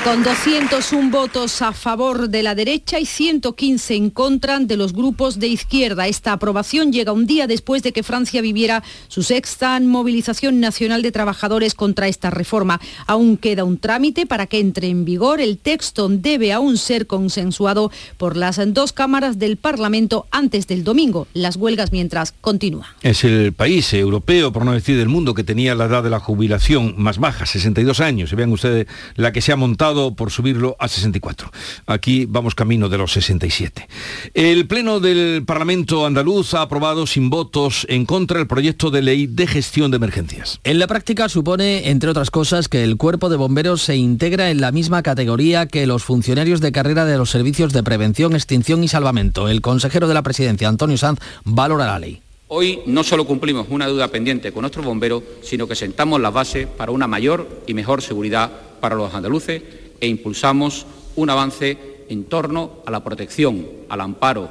[0.05, 5.39] Con 201 votos a favor de la derecha y 115 en contra de los grupos
[5.39, 6.07] de izquierda.
[6.07, 11.13] Esta aprobación llega un día después de que Francia viviera su sexta movilización nacional de
[11.13, 12.81] trabajadores contra esta reforma.
[13.07, 15.41] Aún queda un trámite para que entre en vigor.
[15.41, 21.27] El texto debe aún ser consensuado por las dos cámaras del Parlamento antes del domingo.
[21.35, 22.89] Las huelgas mientras continúan.
[23.03, 26.21] Es el país europeo, por no decir del mundo, que tenía la edad de la
[26.21, 28.33] jubilación más baja, 62 años.
[28.33, 31.51] Y vean ustedes la que se ha montado por subirlo a 64.
[31.87, 33.89] Aquí vamos camino de los 67.
[34.35, 39.27] El Pleno del Parlamento andaluz ha aprobado sin votos en contra el proyecto de ley
[39.27, 40.61] de gestión de emergencias.
[40.65, 44.61] En la práctica supone, entre otras cosas, que el cuerpo de bomberos se integra en
[44.61, 48.89] la misma categoría que los funcionarios de carrera de los servicios de prevención, extinción y
[48.89, 49.49] salvamento.
[49.49, 52.23] El consejero de la presidencia, Antonio Sanz, valora la ley.
[52.51, 56.67] Hoy no solo cumplimos una deuda pendiente con nuestros bomberos, sino que sentamos la base
[56.67, 59.63] para una mayor y mejor seguridad para los andaluces
[60.01, 61.77] e impulsamos un avance
[62.09, 64.51] en torno a la protección, al amparo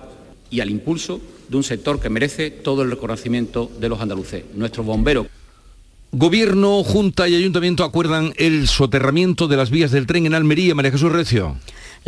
[0.52, 4.86] y al impulso de un sector que merece todo el reconocimiento de los andaluces, nuestros
[4.86, 5.26] bomberos.
[6.12, 10.76] Gobierno, Junta y Ayuntamiento acuerdan el soterramiento de las vías del tren en Almería.
[10.76, 11.58] María Jesús Recio.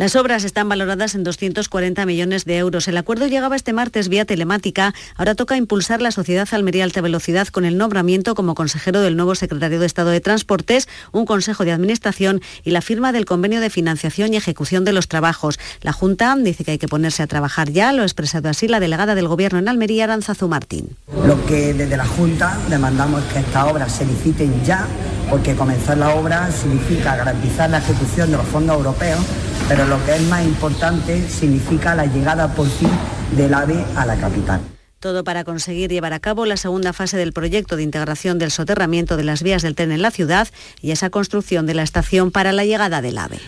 [0.00, 2.88] Las obras están valoradas en 240 millones de euros.
[2.88, 4.94] El acuerdo llegaba este martes vía telemática.
[5.14, 9.34] Ahora toca impulsar la Sociedad Almería Alta Velocidad con el nombramiento como consejero del nuevo
[9.34, 13.68] secretario de Estado de Transportes, un consejo de administración y la firma del convenio de
[13.68, 15.58] financiación y ejecución de los trabajos.
[15.82, 18.80] La Junta dice que hay que ponerse a trabajar ya, lo ha expresado así la
[18.80, 20.96] delegada del Gobierno en Almería, Aranzazu Martín.
[21.26, 24.88] Lo que desde la Junta demandamos es que estas obras se liciten ya,
[25.30, 29.24] porque comenzar la obra significa garantizar la ejecución de los fondos europeos
[29.70, 32.90] pero lo que es más importante significa la llegada por fin
[33.36, 34.60] del AVE a la capital.
[34.98, 39.16] Todo para conseguir llevar a cabo la segunda fase del proyecto de integración del soterramiento
[39.16, 40.48] de las vías del tren en la ciudad
[40.82, 43.38] y esa construcción de la estación para la llegada del AVE.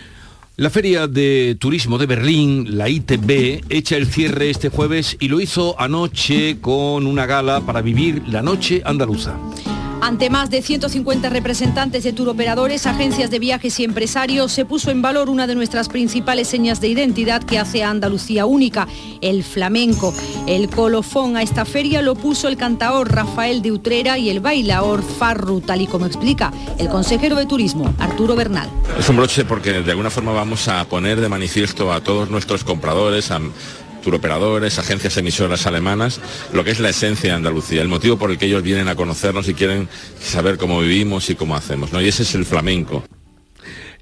[0.55, 5.41] La Feria de Turismo de Berlín, la ITB, echa el cierre este jueves y lo
[5.41, 9.35] hizo anoche con una gala para vivir la noche andaluza.
[10.05, 15.01] Ante más de 150 representantes de turoperadores, agencias de viajes y empresarios, se puso en
[15.01, 18.85] valor una de nuestras principales señas de identidad que hace a Andalucía única,
[19.21, 20.13] el flamenco.
[20.45, 25.01] El colofón a esta feria lo puso el cantaor Rafael de Utrera y el bailaor
[25.01, 28.67] Farru, tal y como explica el consejero de Turismo, Arturo Bernal.
[28.99, 32.65] Es un broche porque de alguna forma vamos a poner de manifiesto a todos nuestros
[32.65, 33.31] compradores,
[34.03, 36.21] turoperadores, agencias emisoras alemanas,
[36.53, 38.95] lo que es la esencia de Andalucía, el motivo por el que ellos vienen a
[38.95, 39.89] conocernos y quieren
[40.21, 41.91] saber cómo vivimos y cómo hacemos.
[41.91, 42.01] ¿no?
[42.01, 43.03] Y ese es el flamenco.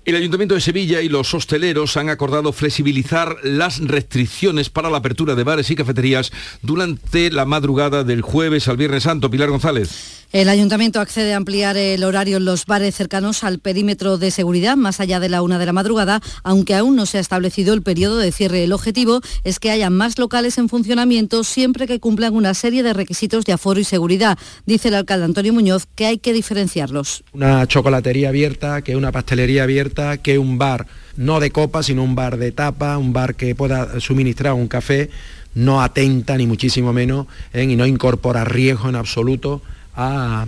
[0.04, 5.36] El Ayuntamiento de Sevilla y los hosteleros han acordado flexibilizar las restricciones para la apertura
[5.36, 6.32] de bares y cafeterías
[6.64, 9.30] durante la madrugada del jueves al Viernes Santo.
[9.30, 10.21] Pilar González.
[10.32, 14.78] El ayuntamiento accede a ampliar el horario en los bares cercanos al perímetro de seguridad
[14.78, 17.82] más allá de la una de la madrugada, aunque aún no se ha establecido el
[17.82, 18.64] periodo de cierre.
[18.64, 22.94] El objetivo es que haya más locales en funcionamiento siempre que cumplan una serie de
[22.94, 24.40] requisitos de aforo y seguridad.
[24.66, 27.26] Dice el alcalde Antonio Muñoz que hay que diferenciarlos.
[27.34, 32.16] Una chocolatería abierta, que una pastelería abierta, que un bar no de copa, sino un
[32.16, 35.10] bar de tapa, un bar que pueda suministrar un café,
[35.56, 39.62] no atenta ni muchísimo menos en, y no incorpora riesgo en absoluto
[39.96, 40.46] a,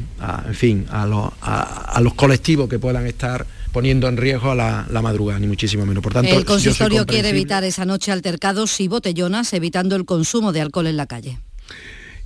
[0.47, 1.06] en fin, a,
[2.01, 6.03] los colectivos que puedan estar poniendo en riesgo a la, la madrugada, ni muchísimo menos.
[6.03, 10.62] Por tanto, el consistorio quiere evitar esa noche altercados y botellonas, evitando el consumo de
[10.62, 11.39] alcohol en la calle.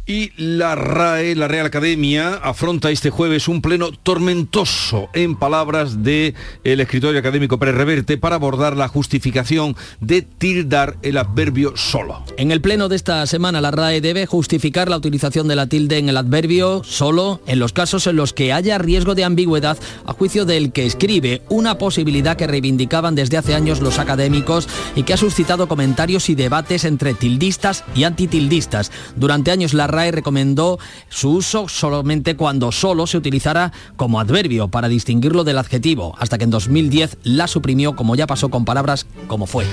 [0.10, 6.34] Y la RAE, la Real Academia, afronta este jueves un pleno tormentoso, en palabras del
[6.64, 12.24] el escritorio académico Pérez Reverte, para abordar la justificación de tildar el adverbio solo.
[12.38, 15.98] En el pleno de esta semana, la RAE debe justificar la utilización de la tilde
[15.98, 20.14] en el adverbio solo en los casos en los que haya riesgo de ambigüedad a
[20.14, 25.12] juicio del que escribe, una posibilidad que reivindicaban desde hace años los académicos y que
[25.12, 28.94] ha suscitado comentarios y debates entre tildistas y antitildistas.
[29.18, 30.80] Durante años la recomendó
[31.10, 36.44] su uso solamente cuando solo se utilizara como adverbio para distinguirlo del adjetivo, hasta que
[36.46, 39.66] en 2010 la suprimió como ya pasó con palabras como fue.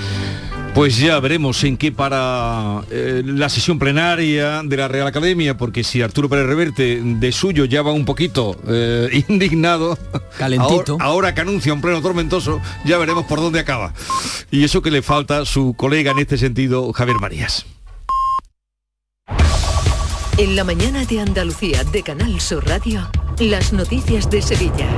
[0.74, 5.84] Pues ya veremos en qué para eh, la sesión plenaria de la Real Academia, porque
[5.84, 9.96] si Arturo Pérez Reverte de suyo ya va un poquito eh, indignado,
[10.36, 13.94] calentito, ahora, ahora, que anuncia un pleno tormentoso, ya veremos por dónde acaba.
[14.50, 17.66] Y eso que le falta su colega en este sentido, Javier Marías.
[20.36, 24.88] En la mañana de Andalucía de Canal Sur Radio, las noticias de Sevilla.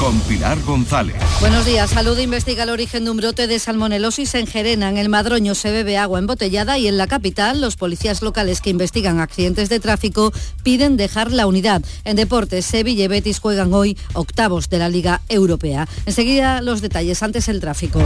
[0.00, 1.14] Con Pilar González.
[1.40, 1.90] Buenos días.
[1.90, 4.88] Salud investiga el origen de un brote de salmonelosis en Gerena.
[4.88, 8.70] En el Madroño se bebe agua embotellada y en la capital los policías locales que
[8.70, 11.82] investigan accidentes de tráfico piden dejar la unidad.
[12.04, 15.86] En deportes, Sevilla y Betis juegan hoy octavos de la Liga Europea.
[16.06, 17.22] Enseguida los detalles.
[17.22, 18.00] Antes el tráfico.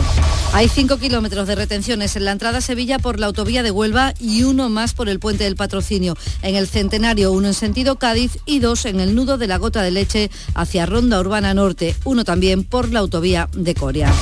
[0.53, 4.13] Hay cinco kilómetros de retenciones en la entrada a Sevilla por la autovía de Huelva
[4.19, 6.17] y uno más por el puente del patrocinio.
[6.43, 9.81] En el Centenario, uno en sentido Cádiz y dos en el nudo de la gota
[9.81, 14.13] de leche hacia Ronda Urbana Norte, uno también por la autovía de Coria.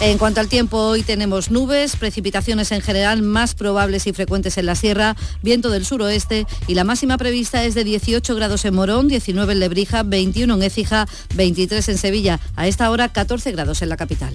[0.00, 4.66] En cuanto al tiempo, hoy tenemos nubes, precipitaciones en general más probables y frecuentes en
[4.66, 9.06] la sierra, viento del suroeste y la máxima prevista es de 18 grados en Morón,
[9.06, 12.40] 19 en Lebrija, 21 en Écija, 23 en Sevilla.
[12.56, 14.34] A esta hora 14 grados en la capital.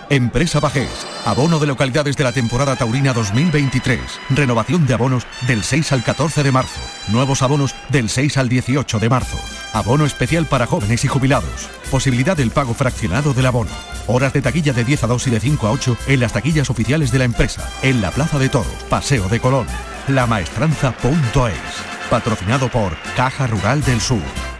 [0.11, 0.89] Empresa Bajés.
[1.23, 4.01] Abono de localidades de la temporada taurina 2023.
[4.31, 6.81] Renovación de abonos del 6 al 14 de marzo.
[7.07, 9.39] Nuevos abonos del 6 al 18 de marzo.
[9.71, 11.69] Abono especial para jóvenes y jubilados.
[11.89, 13.71] Posibilidad del pago fraccionado del abono.
[14.05, 16.69] Horas de taquilla de 10 a 2 y de 5 a 8 en las taquillas
[16.69, 17.69] oficiales de la empresa.
[17.81, 19.67] En la Plaza de Toros, Paseo de Colón.
[20.09, 22.09] Lamaestranza.es.
[22.09, 24.50] Patrocinado por Caja Rural del Sur.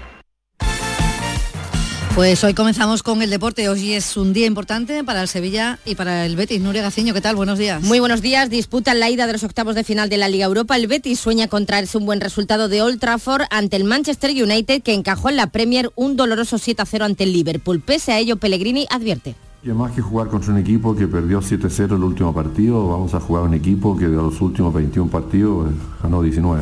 [2.15, 3.69] Pues hoy comenzamos con el deporte.
[3.69, 6.61] Hoy es un día importante para el Sevilla y para el Betis.
[6.61, 7.37] Nuria Gaciño, ¿qué tal?
[7.37, 7.81] Buenos días.
[7.83, 8.49] Muy buenos días.
[8.49, 10.75] Disputan la ida de los octavos de final de la Liga Europa.
[10.75, 14.83] El Betis sueña con traerse un buen resultado de Old Trafford ante el Manchester United
[14.83, 17.79] que encajó en la Premier un doloroso 7-0 ante el Liverpool.
[17.79, 19.35] Pese a ello, Pellegrini advierte.
[19.63, 23.21] Y más que jugar contra un equipo que perdió 7-0 el último partido, vamos a
[23.21, 26.61] jugar un equipo que de los últimos 21 partidos eh, ganó 19.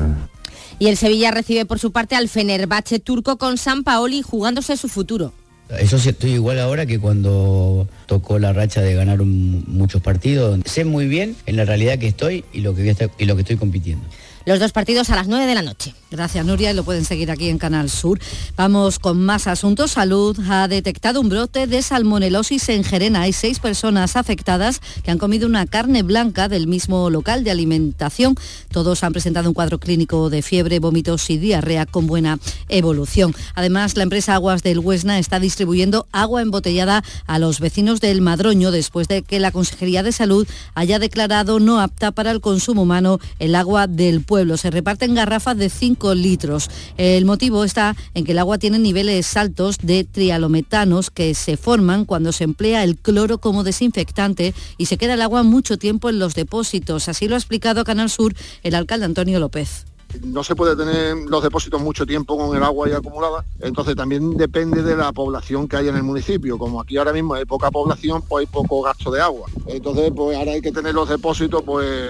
[0.79, 4.87] Y el Sevilla recibe por su parte al Fenerbahce turco con San Paoli jugándose su
[4.87, 5.33] futuro.
[5.77, 10.59] Eso sí estoy igual ahora que cuando tocó la racha de ganar muchos partidos.
[10.65, 13.57] Sé muy bien en la realidad que estoy y lo que, y lo que estoy
[13.57, 14.05] compitiendo.
[14.49, 15.93] Los dos partidos a las 9 de la noche.
[16.09, 18.19] Gracias Nuria y lo pueden seguir aquí en Canal Sur.
[18.57, 19.91] Vamos con más asuntos.
[19.91, 23.21] Salud ha detectado un brote de salmonelosis en Gerena.
[23.21, 28.33] Hay seis personas afectadas que han comido una carne blanca del mismo local de alimentación.
[28.71, 33.35] Todos han presentado un cuadro clínico de fiebre, vómitos y diarrea con buena evolución.
[33.53, 38.71] Además, la empresa Aguas del Huesna está distribuyendo agua embotellada a los vecinos del Madroño
[38.71, 43.19] después de que la Consejería de Salud haya declarado no apta para el consumo humano
[43.37, 44.38] el agua del pueblo.
[44.39, 46.69] Se reparten garrafas de 5 litros.
[46.97, 52.05] El motivo está en que el agua tiene niveles altos de trialometanos que se forman
[52.05, 56.19] cuando se emplea el cloro como desinfectante y se queda el agua mucho tiempo en
[56.19, 57.09] los depósitos.
[57.09, 59.85] Así lo ha explicado Canal Sur el alcalde Antonio López
[60.23, 64.37] no se puede tener los depósitos mucho tiempo con el agua ahí acumulada, entonces también
[64.37, 66.57] depende de la población que hay en el municipio.
[66.57, 69.49] Como aquí ahora mismo hay poca población, pues hay poco gasto de agua.
[69.67, 72.09] Entonces, pues ahora hay que tener los depósitos, pues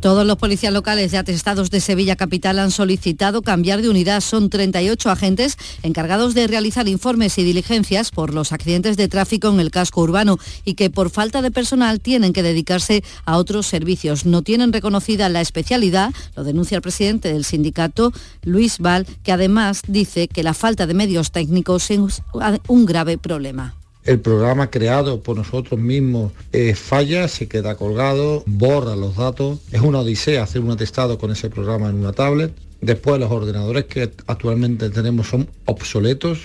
[0.00, 4.20] Todos los policías locales de atestados de Sevilla Capital han solicitado cambiar de unidad.
[4.20, 9.60] Son 38 agentes encargados de realizar informes y diligencias por los accidentes de tráfico en
[9.60, 14.26] el casco urbano y que por falta de personal tienen que dedicarse a otros servicios.
[14.26, 19.82] No tienen reconocida la especialidad, lo denuncia el presidente del sindicato, Luis Val, que además
[19.86, 22.22] dice que la falta de medios técnicos es
[22.68, 28.96] un grave problema el programa creado por nosotros mismos eh, falla, se queda colgado, borra
[28.96, 29.58] los datos.
[29.70, 32.52] Es una odisea hacer un atestado con ese programa en una tablet.
[32.80, 36.40] Después los ordenadores que actualmente tenemos son obsoletos.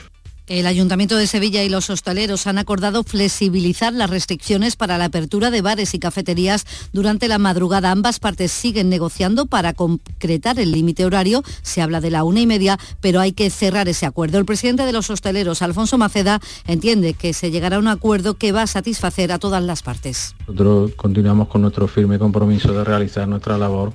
[0.47, 5.51] El Ayuntamiento de Sevilla y los hosteleros han acordado flexibilizar las restricciones para la apertura
[5.51, 7.91] de bares y cafeterías durante la madrugada.
[7.91, 11.43] Ambas partes siguen negociando para concretar el límite horario.
[11.63, 14.37] Se habla de la una y media, pero hay que cerrar ese acuerdo.
[14.37, 18.54] El presidente de los hosteleros, Alfonso Maceda, entiende que se llegará a un acuerdo que
[18.54, 20.33] va a satisfacer a todas las partes.
[20.48, 23.91] Nosotros continuamos con nuestro firme compromiso de realizar nuestra labor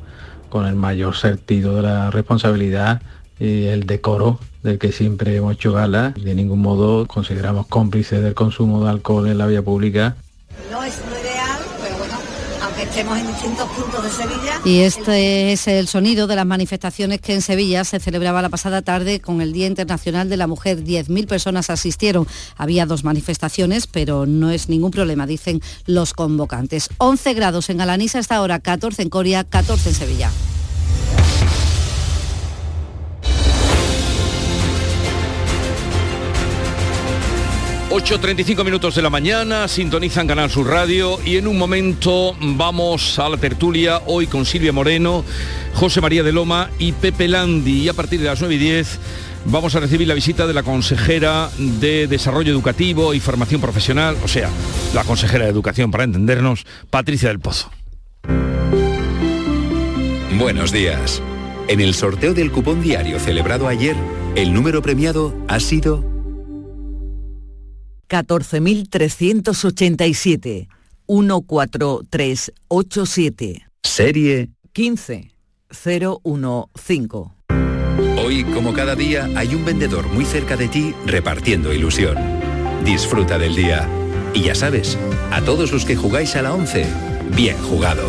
[0.51, 3.01] con el mayor sentido de la responsabilidad
[3.39, 6.15] y el decoro del que siempre hemos hecho gala.
[6.17, 10.17] De ningún modo consideramos cómplices del consumo de alcohol en la vía pública.
[10.71, 12.15] No es lo ideal, pero bueno,
[12.63, 14.61] aunque estemos en distintos puntos de Sevilla.
[14.65, 18.83] Y este es el sonido de las manifestaciones que en Sevilla se celebraba la pasada
[18.83, 20.85] tarde con el Día Internacional de la Mujer.
[20.85, 22.27] 10.000 personas asistieron.
[22.57, 26.91] Había dos manifestaciones, pero no es ningún problema, dicen los convocantes.
[26.99, 30.31] 11 grados en Alanisa hasta ahora, 14 en Coria, 14 en Sevilla.
[37.93, 43.29] 8.35 minutos de la mañana, sintonizan Canal Sur Radio y en un momento vamos a
[43.29, 45.27] la tertulia hoy con Silvia Moreno,
[45.75, 48.99] José María de Loma y Pepe Landi y a partir de las 9 y 10
[49.45, 54.29] vamos a recibir la visita de la consejera de Desarrollo Educativo y Formación Profesional, o
[54.29, 54.49] sea,
[54.95, 57.71] la consejera de Educación para entendernos, Patricia del Pozo.
[60.39, 61.23] Buenos días.
[61.69, 63.97] En el sorteo del cupón diario celebrado ayer,
[64.35, 66.12] el número premiado ha sido
[68.13, 70.69] 14.387
[71.07, 73.67] 14387.
[73.83, 77.33] Serie 15015.
[78.19, 82.19] Hoy, como cada día, hay un vendedor muy cerca de ti repartiendo ilusión.
[82.85, 83.89] Disfruta del día.
[84.35, 84.99] Y ya sabes,
[85.31, 86.87] a todos los que jugáis a la 11,
[87.35, 88.03] bien jugado.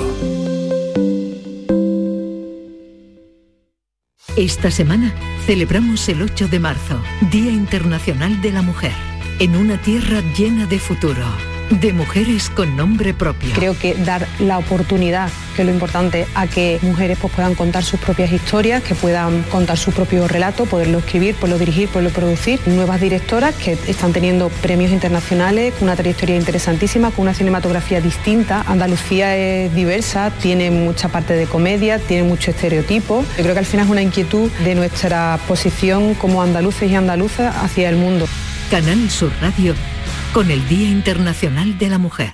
[4.36, 5.14] Esta semana
[5.46, 7.02] celebramos el 8 de marzo,
[7.32, 11.26] Día Internacional de la Mujer en una tierra llena de futuro,
[11.70, 13.50] de mujeres con nombre propio.
[13.56, 17.84] Creo que dar la oportunidad, que es lo importante, a que mujeres pues, puedan contar
[17.84, 22.60] sus propias historias, que puedan contar su propio relato, poderlo escribir, poderlo dirigir, poderlo producir.
[22.68, 28.64] Nuevas directoras que están teniendo premios internacionales, con una trayectoria interesantísima, con una cinematografía distinta.
[28.68, 33.26] Andalucía es diversa, tiene mucha parte de comedia, tiene mucho estereotipo.
[33.38, 37.56] Yo creo que al final es una inquietud de nuestra posición como andaluces y andaluzas
[37.64, 38.28] hacia el mundo.
[38.70, 39.76] Canal Sur Radio
[40.34, 42.34] con el Día Internacional de la Mujer.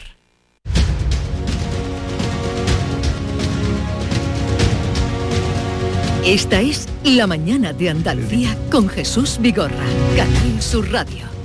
[6.25, 11.38] Esta es La mañana de Andalucía con Jesús Vigorra, Canal Sur Radio.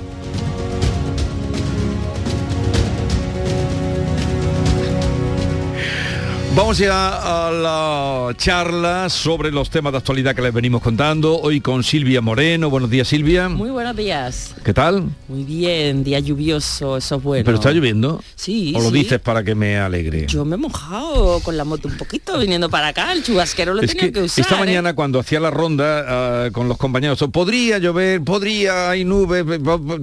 [6.56, 11.36] Vamos ya a la charla sobre los temas de actualidad que les venimos contando.
[11.40, 12.70] Hoy con Silvia Moreno.
[12.70, 13.48] Buenos días, Silvia.
[13.48, 14.54] Muy buenos días.
[14.64, 15.08] ¿Qué tal?
[15.26, 17.44] Muy bien, día lluvioso, eso es bueno.
[17.44, 18.22] ¿Pero está lloviendo?
[18.36, 18.72] Sí.
[18.76, 18.98] ¿O lo sí.
[18.98, 20.26] dices para que me alegre?
[20.28, 23.82] Yo me he mojado con la moto un poquito viniendo para acá, el chubasquero lo
[23.82, 24.42] Es tenido que que usar.
[24.42, 24.58] esta ¿eh?
[24.60, 29.44] mañana cuando hacía la ronda ah, con los compañeros, podría llover, podría, hay nubes,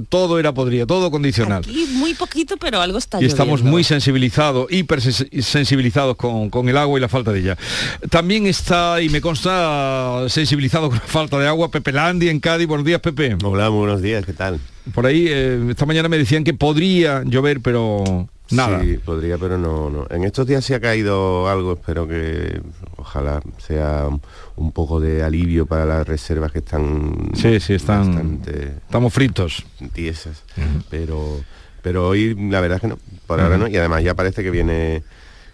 [0.10, 1.64] todo era podría, todo condicional.
[1.66, 6.98] Y muy poquito, pero algo está y estamos muy sensibilizados, hipersensibilizados con, con el agua
[6.98, 7.58] y la falta de ella.
[8.10, 12.68] También está, y me consta, sensibilizado con la falta de agua, Pepe Landi en Cádiz.
[12.68, 13.38] Buenos días, Pepe.
[13.44, 14.60] Hola, muy buenos días, ¿qué tal?
[14.94, 18.82] Por ahí, eh, esta mañana me decían que podría llover, pero nada.
[18.82, 20.08] Sí, podría, pero no, no.
[20.10, 22.62] En estos días sí ha caído algo, espero que
[22.98, 24.08] ojalá sea
[24.56, 27.32] un poco de alivio para las reservas que están...
[27.36, 28.08] Sí, sí, están...
[28.08, 29.64] bastante Estamos fritos.
[29.94, 30.44] tiesas,
[30.90, 31.40] pero
[31.82, 34.52] pero hoy la verdad es que no, por ahora no, y además ya parece que
[34.52, 35.04] viene...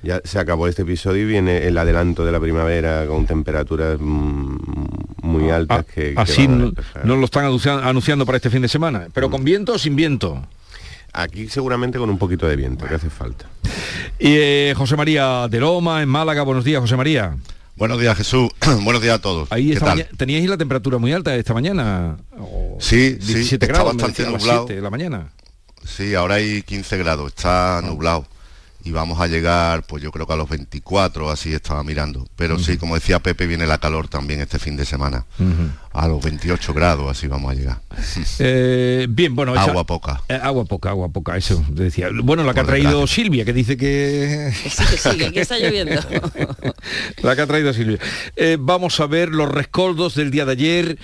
[0.04, 4.56] Ya se acabó este episodio y viene el adelanto de la primavera con temperaturas mm,
[5.24, 6.72] muy altas que, que Así a no,
[7.04, 9.08] no lo están anunciando, para este fin de semana.
[9.14, 10.48] ¿Pero con viento o sin viento?
[11.14, 13.46] Aquí seguramente con un poquito de viento, que hace falta.
[14.20, 16.44] Y eh, José María de Loma, en Málaga.
[16.44, 17.36] Buenos días, José María.
[17.76, 18.50] Buenos días, Jesús.
[18.84, 19.52] Buenos días a todos.
[19.52, 22.18] Ahí ¿Qué esta teníais la temperatura muy alta esta mañana.
[22.38, 24.66] O Sí, sí, 17 está grados, me bastante a las nublado.
[24.66, 25.30] 7 de la mañana.
[25.86, 28.26] Sí, ahora hay 15 grados, está nublado.
[28.88, 32.26] Y vamos a llegar, pues yo creo que a los 24, así estaba mirando.
[32.38, 35.26] Pero sí, como decía Pepe, viene la calor también este fin de semana.
[35.92, 37.80] A los 28 grados, así vamos a llegar.
[38.40, 39.52] Eh, bien, bueno.
[39.54, 40.22] esa- Agua poca.
[40.30, 42.08] Eh, agua poca, agua poca, eso decía.
[42.24, 43.06] Bueno, la que ha traído.
[43.08, 44.54] Silvia, que dice que...
[44.64, 46.00] Que sí, que sí, que aquí está lloviendo.
[47.24, 47.98] la que ha traído Silvia.
[48.38, 50.98] Eh, vamos a ver los rescoldos del día de ayer.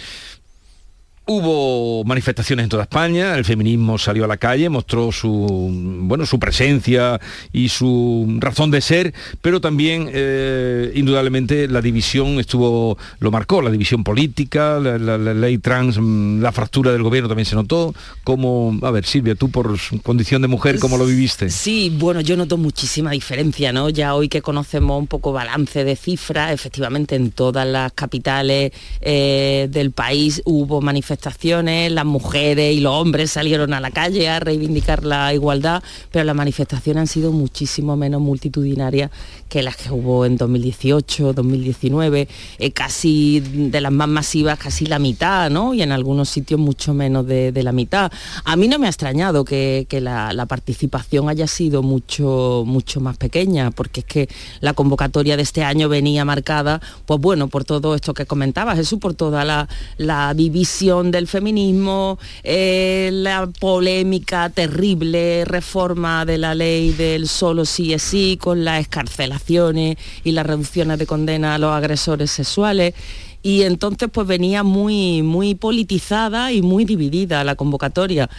[1.26, 5.70] Hubo manifestaciones en toda España, el feminismo salió a la calle, mostró su,
[6.02, 7.18] bueno, su presencia
[7.54, 13.72] y su razón de ser, pero también, eh, indudablemente, la división estuvo, lo marcó, la
[13.72, 17.96] división política, la, ley trans, mm, la fractura del gobierno también se notó.
[18.26, 21.50] Como, a ver, Silvia, tú por condición de mujer, ¿cómo lo viviste?
[21.50, 23.88] Sí, bueno, yo noto muchísima diferencia, ¿no?
[23.88, 29.70] Ya hoy que conocemos un poco balance de cifras, efectivamente en todas las capitales eh,
[29.72, 35.04] del país hubo manifestaciones, las mujeres y los hombres salieron a la calle a reivindicar
[35.04, 39.12] la igualdad, pero las manifestaciones han sido muchísimo menos multitudinarias
[39.50, 45.00] que las que hubo en 2018, 2019, eh, casi de las más masivas, casi la
[45.00, 45.74] mitad, ¿no?
[45.74, 48.12] Y en algunos sitios mucho menos de, la mitad.
[48.44, 53.72] A mí no me ha extrañado que, la participación haya sido mucho, mucho más pequeña,
[53.72, 58.14] porque es que la convocatoria de este año venía marcada, pues bueno, por todo esto
[58.14, 66.26] que comentabas, Jesús, por toda la, la división del feminismo, eh, la polémica terrible reforma
[66.26, 71.06] de la ley del solo sí es sí, con las escarcelaciones y las reducciones de
[71.06, 72.94] condena a los agresores sexuales.
[73.42, 78.30] Y entonces pues venía muy, muy politizada y muy dividida la convocatoria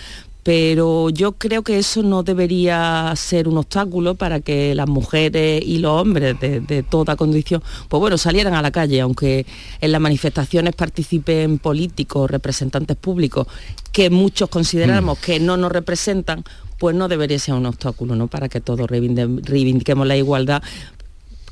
[0.44, 5.78] pero yo creo que eso no debería ser un obstáculo para que las mujeres y
[5.78, 9.46] los hombres de, de toda condición, pues bueno, salieran a la calle, aunque
[9.80, 13.46] en las manifestaciones participen políticos, representantes públicos,
[13.90, 16.44] que muchos consideramos que no nos representan,
[16.78, 18.26] pues no debería ser un obstáculo, ¿no?
[18.26, 20.62] Para que todos reivindiquemos la igualdad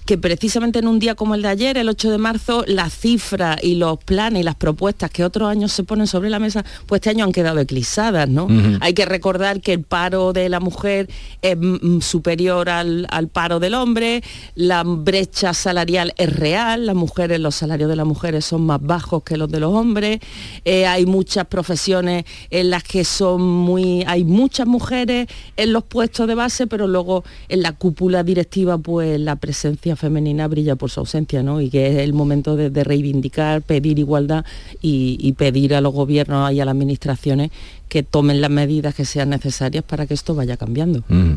[0.06, 3.62] que precisamente en un día como el de ayer, el 8 de marzo, las cifras
[3.62, 7.00] y los planes y las propuestas que otros años se ponen sobre la mesa, pues
[7.00, 8.48] este año han quedado eclipsadas, ¿no?
[8.80, 11.08] Hay que recordar que el paro de la mujer
[11.40, 14.22] es mm, superior al, al paro del hombre,
[14.54, 19.22] la brecha salarial es real, las mujeres, los salarios de las mujeres son más bajos
[19.22, 20.20] que los de los hombres,
[20.64, 26.26] eh, hay muchas profesiones en las que son muy, hay muchas mujeres en los puestos
[26.26, 31.00] de base, pero luego en la cúpula directiva pues la presencia femenina brilla por su
[31.00, 31.60] ausencia, ¿no?
[31.60, 34.44] Y que es el momento de, reivindicar, pedir igualdad
[34.80, 37.50] y, pedir a los gobiernos y a las administraciones
[37.88, 41.02] que tomen las medidas que sean necesarias para que esto vaya cambiando.
[41.08, 41.32] Mm,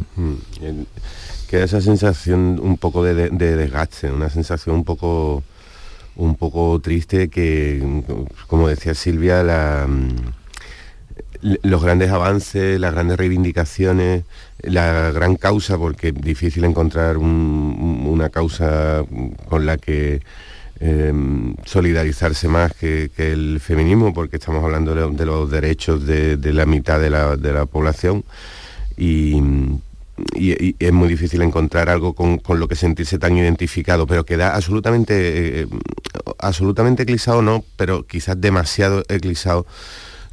[0.61, 0.87] el-
[1.49, 5.43] Queda esa sensación un poco de, de- de desgaste, una sensación un poco
[6.17, 8.01] un poco triste que,
[8.47, 10.09] como decía Silvia, la, mm,
[11.61, 14.23] los grandes avances, las grandes reivindicaciones,
[14.63, 19.03] la gran causa, porque es difícil encontrar un- una causa
[19.47, 20.21] con la que
[20.81, 21.13] eh,
[21.63, 27.09] solidarizarse más que, el feminismo, porque estamos hablando de, los derechos de, la mitad de
[27.09, 28.23] la, de la población.
[28.97, 29.41] Y,
[30.79, 35.67] es muy difícil encontrar algo con, lo que sentirse tan identificado, pero queda absolutamente, eh,
[36.39, 39.65] absolutamente eclipsado, no, pero quizás demasiado eclipsado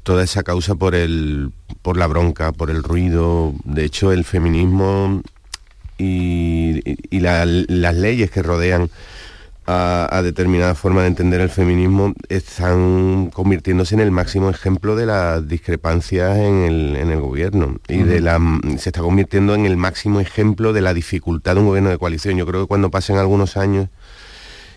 [0.03, 1.51] toda esa causa por el
[1.83, 3.53] por la bronca, por el ruido.
[3.65, 5.23] De hecho, el feminismo
[5.99, 8.91] y, y- y la- las leyes que rodean
[9.67, 15.07] a, a determinada forma de entender el feminismo están convirtiéndose en el máximo ejemplo de
[15.07, 18.41] las discrepancias en el, en el gobierno y de la
[18.79, 22.37] se está convirtiendo en el máximo ejemplo de la dificultad de un gobierno de coalición.
[22.37, 23.89] Yo creo que cuando pasen algunos años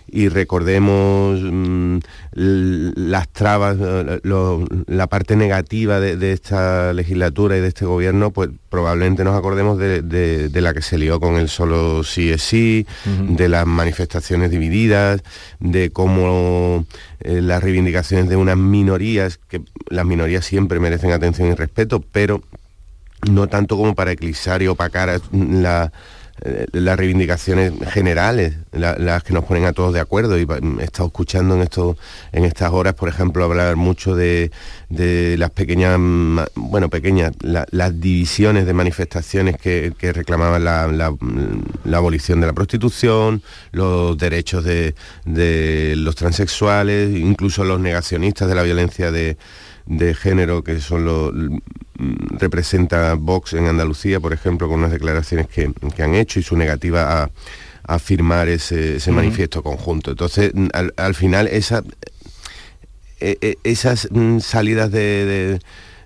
[0.08, 1.98] y recordemos mm,
[2.36, 8.32] las trabas, eh, lo- la parte negativa de, de esta legislatura y de este gobierno,
[8.32, 12.30] pues probablemente nos acordemos de, de- de la que se lió con el solo sí
[12.32, 15.22] es sí, de las manifestaciones divididas,
[15.60, 16.86] de cómo
[17.22, 22.42] eh, las reivindicaciones de unas minorías, que las minorías siempre merecen atención y respeto, pero
[23.30, 25.90] no tanto como para eclipsar y opacar la- eh,
[26.72, 30.38] las reivindicaciones generales, la- las que nos ponen a todos de acuerdo.
[30.38, 31.98] Y va- he estado escuchando en, esto,
[32.32, 34.52] en estas horas, por ejemplo, hablar mucho de,
[34.90, 41.16] de las pequeñas, ma- bueno, pequeñas, la- las divisiones de manifestaciones que, reclamaban la, la-
[41.84, 43.42] la abolición de la prostitución,
[43.72, 49.38] los derechos de, de los transexuales, incluso los negacionistas de la violencia de,
[49.88, 51.58] de género que son los mm,
[52.40, 56.56] representa Vox en Andalucía, por ejemplo, con unas declaraciones que, que han hecho y su
[56.58, 57.30] negativa a,
[57.88, 60.12] a firmar ese, ese manifiesto conjunto.
[60.12, 61.84] Entonces, mm, al, al final, esa,
[63.20, 65.60] eh, eh, esas mm, salidas de, de-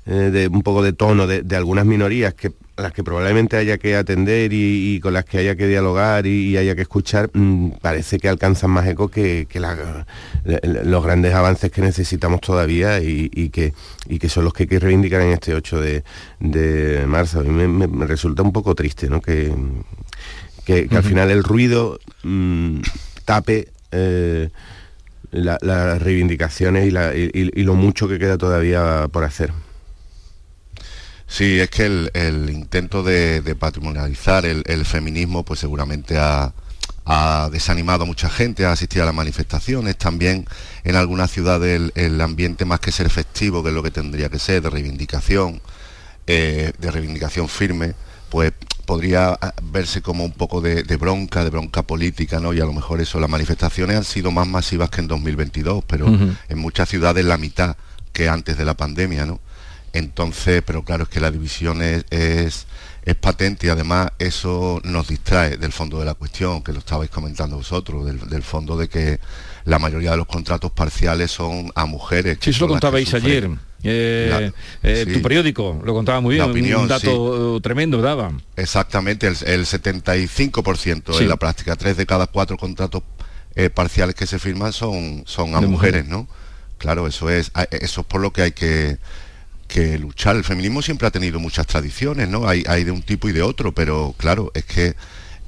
[0.06, 3.58] eh, de un poco de tono de, de algunas minorías que a las que probablemente
[3.58, 6.82] haya que atender y, y con las que haya que dialogar y, y haya que
[6.84, 10.06] escuchar, mm, parece que alcanzan más eco que, que la-
[10.46, 13.74] la- los grandes avances que necesitamos todavía y, y que,
[14.08, 16.04] y que son los que hay que reivindicar en este 8 de,
[16.40, 17.42] de marzo.
[17.42, 19.20] A mí me, me- me resulta un poco triste ¿no?
[19.22, 19.54] que,
[20.66, 22.80] que, que al final el ruido mm,
[23.26, 24.50] tape eh,
[25.32, 29.52] las reivindicaciones y, lo mucho que queda todavía por hacer.
[31.30, 36.52] Sí, es que el, intento de, patrimonializar el, feminismo pues seguramente ha,
[37.52, 39.96] desanimado a mucha gente a asistir a las manifestaciones.
[39.98, 40.46] También
[40.84, 44.40] en algunas ciudades el, ambiente más que ser festivo, que es lo que tendría que
[44.40, 45.62] ser, de reivindicación,
[46.26, 47.94] eh, de reivindicación firme,
[48.30, 48.52] pues
[48.86, 52.54] podría ah, verse como un poco de, bronca, de bronca política, ¿no?
[52.54, 56.08] Y a lo mejor eso, las manifestaciones han sido más masivas que en 2022, pero
[56.08, 57.78] en muchas ciudades la mitad
[58.14, 59.40] que antes de la pandemia, ¿no?
[59.94, 62.66] Entonces, pero claro, es que la división es, es,
[63.20, 67.58] patente y además eso nos distrae del fondo de la cuestión, que lo estabais comentando
[67.58, 69.20] vosotros, del, fondo de que
[69.66, 72.38] la mayoría de los contratos parciales son a mujeres.
[72.40, 73.50] Sí, eso lo contabais ayer.
[73.82, 74.52] Eh,
[74.84, 78.32] eh, tu periódico lo contaba muy bien, un dato tremendo daba.
[78.56, 83.04] Exactamente, el, 75% en la práctica, tres de cada cuatro contratos
[83.56, 86.28] eh, parciales que se firman son, son a mujeres, ¿no?
[86.78, 88.98] Claro, eso es, eso es por lo que hay que
[89.70, 90.36] que luchar.
[90.36, 92.49] El feminismo siempre ha tenido muchas tradiciones, ¿no?
[92.49, 94.95] Hay, hay de un tipo y de otro, pero claro, es que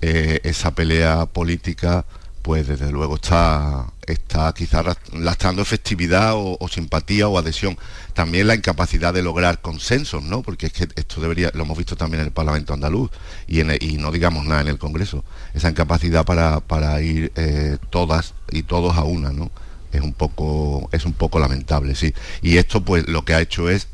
[0.01, 2.05] eh, esa pelea política,
[2.41, 7.77] pues desde luego está, está quizás lastrando efectividad o, simpatía o adhesión.
[8.13, 10.41] También la incapacidad de lograr consensos, ¿no?
[10.41, 13.11] Porque es que esto debería, lo hemos visto también en el Parlamento andaluz
[13.47, 15.23] y, en y no digamos nada en el Congreso.
[15.53, 19.51] Esa incapacidad para, para ir eh, todas y todos a una, ¿no?
[19.91, 22.13] Es un poco, es un poco lamentable, sí.
[22.41, 23.87] Y esto pues lo que ha hecho es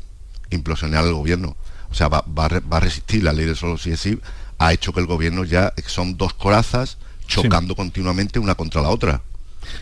[0.50, 1.56] implosionar al gobierno.
[1.90, 4.18] O sea, va, a resistir la ley del solo si es sí,
[4.58, 9.22] ha hecho que el gobierno ya son dos corazas chocando continuamente una contra la otra.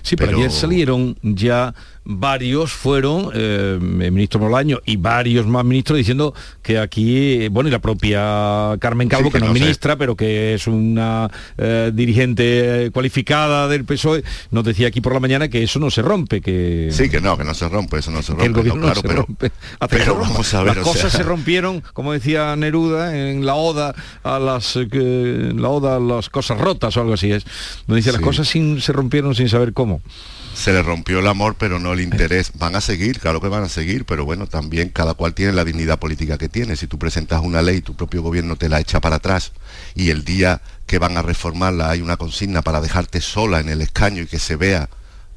[0.02, 1.74] Sí, pero, ayer salieron ya
[2.06, 7.72] varios fueron, eh, el ministro Molaño y varios más ministros diciendo que aquí, bueno, y
[7.72, 11.28] la propia Carmen Calvo, que, no es ministra, pero que es una
[11.58, 16.00] eh, dirigente cualificada del PSOE, nos decía aquí por la mañana que eso no se
[16.00, 16.90] rompe, que...
[16.92, 18.46] Sí, que no, que no se rompe, eso no se rompe.
[18.46, 19.50] el gobierno no, se rompe.
[19.90, 24.38] Pero, vamos a ver, las cosas se rompieron, como decía Neruda, en la oda a
[24.38, 27.44] las eh, la oda a las cosas rotas o algo así es.
[27.88, 30.02] Nos dice, las cosas sin, se rompieron sin saber cómo
[30.56, 32.52] se le rompió el amor, pero no el interés.
[32.54, 35.66] Van a seguir, claro que van a seguir, pero bueno, también cada cual tiene la
[35.66, 36.76] dignidad política que tiene.
[36.76, 39.52] Si tú presentas una ley, tu propio gobierno te la echa para atrás
[39.94, 43.82] y el día que van a reformarla hay una consigna para dejarte sola en el
[43.82, 44.88] escaño y que se vea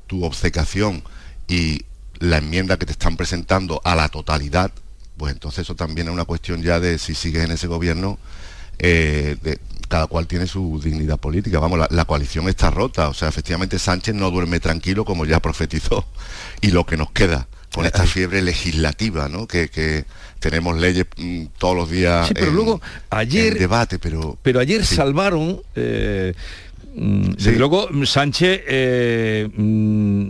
[0.08, 1.04] tu obcecación
[1.50, 1.82] y
[2.20, 4.72] la enmienda que te están presentando a la totalidad,
[5.18, 8.18] pues entonces eso también es una cuestión ya de si sigues en ese gobierno,
[8.78, 9.36] eh,
[9.90, 11.60] cada cual tiene su dignidad política.
[11.60, 13.10] Vamos, la, coalición está rota.
[13.10, 16.06] O sea, efectivamente Sánchez no duerme tranquilo como ya profetizó.
[16.62, 19.48] Y lo que nos queda con esta fiebre legislativa, ¿no?
[19.48, 20.06] Que,
[20.40, 22.28] tenemos leyes mm, todos los días.
[22.28, 25.62] Sí, pero luego ayer debate, pero pero ayer salvaron.
[25.76, 26.34] Eh,
[26.96, 30.30] mm, desde luego Sánchez eh, mm,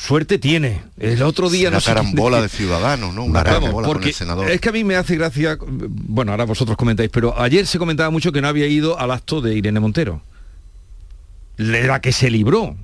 [0.00, 0.82] suerte tiene.
[0.98, 1.68] El otro día...
[1.68, 3.24] Una carambola de ciudadanos, ¿no?
[3.24, 4.50] Una carambola con el senador.
[4.50, 8.10] Es que a mí me hace gracia, bueno, ahora vosotros comentáis, pero ayer se comentaba
[8.10, 10.22] mucho que no había ido al acto de Irene Montero.
[11.56, 12.76] La que se libró,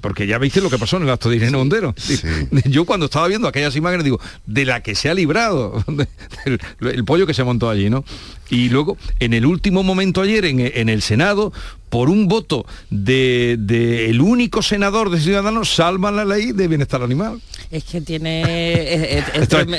[0.00, 1.94] porque ya viste lo que pasó en el acto de Irene Montero.
[2.64, 5.84] Yo cuando estaba viendo aquellas imágenes digo, de la que se ha librado,
[6.80, 8.04] el, pollo que se montó allí, ¿no?
[8.48, 11.52] Y luego, en el último momento ayer, en el Senado,
[11.88, 17.02] por un voto del de, el único senador de Ciudadanos salvan la ley de bienestar
[17.02, 17.40] animal.
[17.70, 19.22] Es que tiene...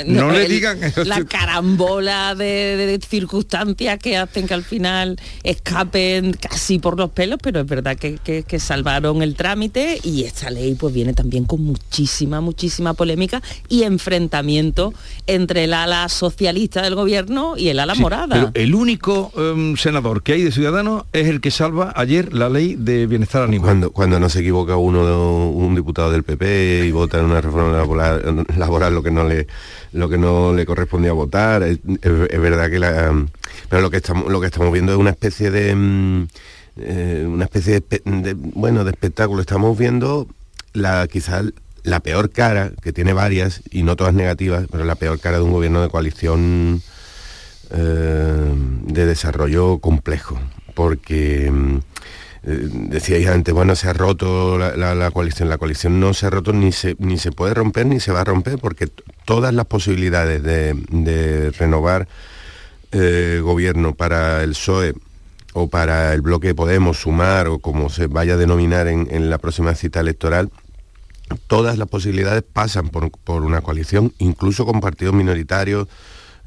[0.06, 0.78] no le digan...
[1.04, 7.60] La carambola de, circunstancias que hacen que al final escapen casi por los pelos, pero
[7.60, 12.40] es verdad que, que, salvaron el trámite y esta ley pues viene también con muchísima,
[12.40, 14.92] muchísima polémica y enfrentamiento
[15.26, 18.34] entre el ala socialista del gobierno y el ala morada.
[18.34, 22.48] Pero el único em, senador que hay de Ciudadanos es el que salva ayer la
[22.48, 23.68] ley de bienestar animal.
[23.68, 27.77] Cuando, cuando no se equivoca uno, un diputado del PP y vota en una reforma
[27.86, 29.46] laboral, lo que no le
[29.92, 33.26] lo que no le correspondía votar, es, verdad que la
[33.68, 36.26] pero lo que estamos lo que estamos viendo es una especie de mm,
[36.76, 39.40] eh, una especie de, bueno de espectáculo.
[39.40, 40.28] Estamos viendo
[40.72, 41.46] la quizás
[41.82, 45.44] la peor cara, que tiene varias y no todas negativas, pero la peor cara de
[45.44, 46.82] un gobierno de coalición
[47.70, 48.52] eh,
[48.84, 50.38] de desarrollo complejo
[50.78, 51.78] porque mm,
[52.48, 55.48] decíais antes, bueno, se ha roto la, coalición.
[55.48, 58.22] La coalición no se ha roto ni se, ni se puede romper ni se va
[58.22, 58.88] a romper porque
[59.24, 62.08] todas las posibilidades de, renovar
[62.92, 64.94] eh, gobierno para el PSOE
[65.52, 69.74] o para el bloque Podemos, Sumar o como se vaya a denominar en, la próxima
[69.74, 70.50] cita electoral,
[71.46, 75.88] todas las posibilidades pasan por, por una coalición, incluso con partidos minoritarios,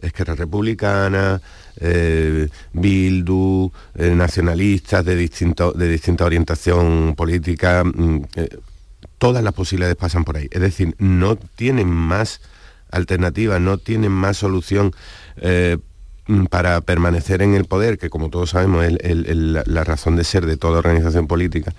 [0.02, 1.41] Esquerra Republicana,
[1.80, 7.84] eh, Bildu, eh, nacionalistas de, distinto, de distinta orientación política.
[7.84, 8.49] Mm, eh,
[9.17, 10.47] todas las posibilidades pasan por ahí.
[10.51, 12.41] Es decir, no tienen más
[12.91, 14.93] alternativa, no tienen más solución
[15.38, 15.78] eh,
[16.49, 20.57] para permanecer en el poder, que como todos sabemos es la razón de ser de
[20.57, 21.74] toda organización política,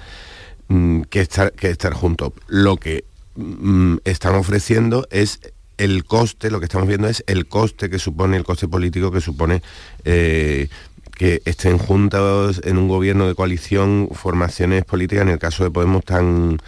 [0.68, 2.32] mm, que, estar, que estar juntos.
[2.49, 3.05] Lo que
[3.36, 5.40] mm, están ofreciendo es
[5.79, 9.20] el coste, lo que estamos viendo es el coste que supone, el coste político que
[9.20, 9.62] supone
[10.05, 10.68] eh,
[11.12, 16.05] que estén juntos en un gobierno de coalición formaciones políticas, en el caso de Podemos,
[16.05, 16.59] tan,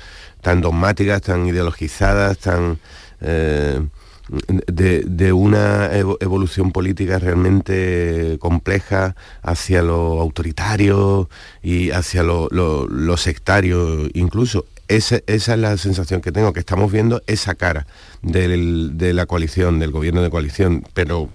[0.42, 2.78] tan dogmáticas, tan ideologizadas, tan...
[3.20, 3.80] Eh,
[4.28, 11.28] de, una evolución política realmente compleja hacia lo autoritario
[11.62, 14.64] y hacia lo, sectario incluso.
[14.89, 17.87] Esa, es la sensación que tengo, que estamos viendo esa cara
[18.22, 21.30] de la coalición, del gobierno de coalición, pero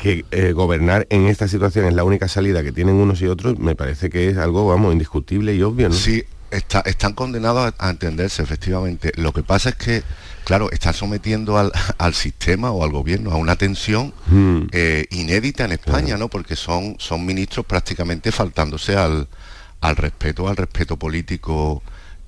[0.00, 3.58] que eh, gobernar en esta situación es la única salida que tienen unos y otros,
[3.58, 5.94] me parece que es algo, vamos, indiscutible y obvio, ¿no?
[5.94, 9.12] Sí, están condenados a, entenderse, efectivamente.
[9.16, 10.02] Lo que pasa es que,
[10.44, 14.62] claro, están sometiendo al, sistema o al gobierno a una tensión hmm.
[14.72, 16.28] eh, inédita en España, ¿no?
[16.28, 19.28] Porque son, son ministros prácticamente faltándose al,
[19.80, 21.82] al respeto, al respeto político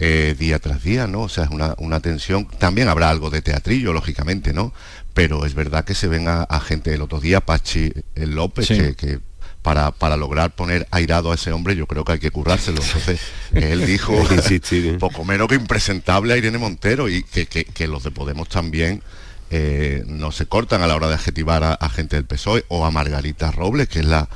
[0.05, 1.23] eh, día tras día, ¿no?
[1.23, 2.49] O sea, es una, tensión.
[2.59, 4.75] También habrá algo de teatrillo, lógicamente, ¿no?
[5.15, 9.21] Pero es verdad que se ven a, gente el otro día, Pachi López, que
[9.63, 12.83] para, para, lograr poner airado a ese hombre, yo creo que hay que currárselo.
[12.83, 13.21] Entonces,
[13.53, 14.97] él dijo ¿eh?
[14.99, 19.05] poco menos que impresentable a Irene Montero y que, los de Podemos también
[19.51, 22.91] eh, no se cortan a la hora de adjetivar a, gente del PSOE o a
[22.91, 24.29] Margarita Robles, que es la,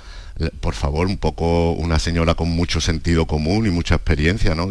[0.61, 4.69] por favor, un poco una señora con mucho sentido común y mucha experiencia, ¿no?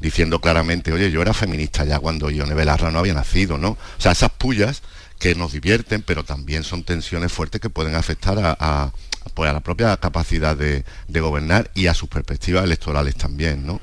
[0.00, 3.70] diciendo claramente, oye, yo era feminista ya cuando Ione Belarra no había nacido, ¿no?
[3.70, 4.82] O sea, esas pullas
[5.18, 8.92] que nos divierten, pero también son tensiones fuertes que pueden afectar a
[9.34, 13.80] pues a la propia capacidad de, de gobernar y a sus perspectivas electorales también, ¿no?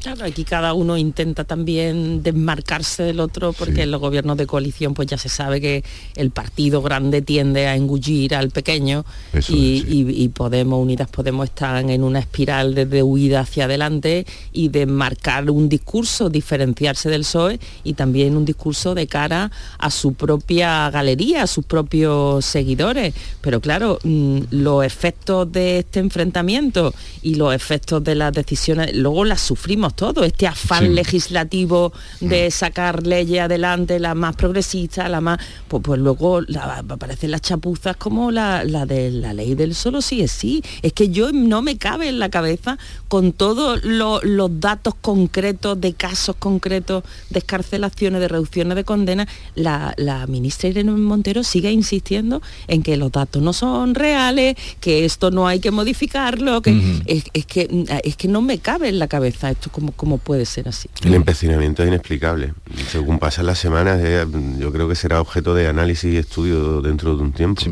[0.00, 4.94] Claro, aquí cada uno intenta también desmarcarse del otro porque en los gobiernos de coalición
[4.94, 5.84] pues ya se sabe que
[6.16, 9.04] el partido grande tiende a engullir al pequeño
[9.48, 15.50] y, Podemos, Unidas Podemos están en una espiral de, huida hacia adelante y de marcar
[15.50, 21.42] un discurso, diferenciarse del PSOE y también un discurso de cara a su propia galería,
[21.42, 23.14] a sus propios seguidores.
[23.40, 29.24] Pero claro, mm, los efectos de este enfrentamiento y los efectos de las decisiones, luego
[29.24, 32.50] las sufrimos todo, este afán legislativo de mm.
[32.50, 35.38] sacar leyes adelante, la más progresista, la más...
[35.68, 36.40] Pues, pues luego
[36.88, 40.62] aparecen las chapuzas como la, de la ley del solo sí es sí.
[40.82, 42.78] Es que yo no me cabe en la cabeza
[43.08, 49.94] con todos los datos concretos de casos concretos de escarcelaciones, de reducciones de condenas, la,
[50.28, 55.46] ministra Irene Montero sigue insistiendo en que los datos no son reales, que esto no
[55.46, 59.70] hay que modificarlo, que es, que es que no me cabe en la cabeza esto
[59.72, 60.88] ¿Cómo, puede ser así?
[61.02, 62.52] El empecinamiento es inexplicable.
[62.90, 64.26] Según pasan las semanas, eh,
[64.58, 67.62] yo creo que será objeto de análisis y estudio dentro de un tiempo.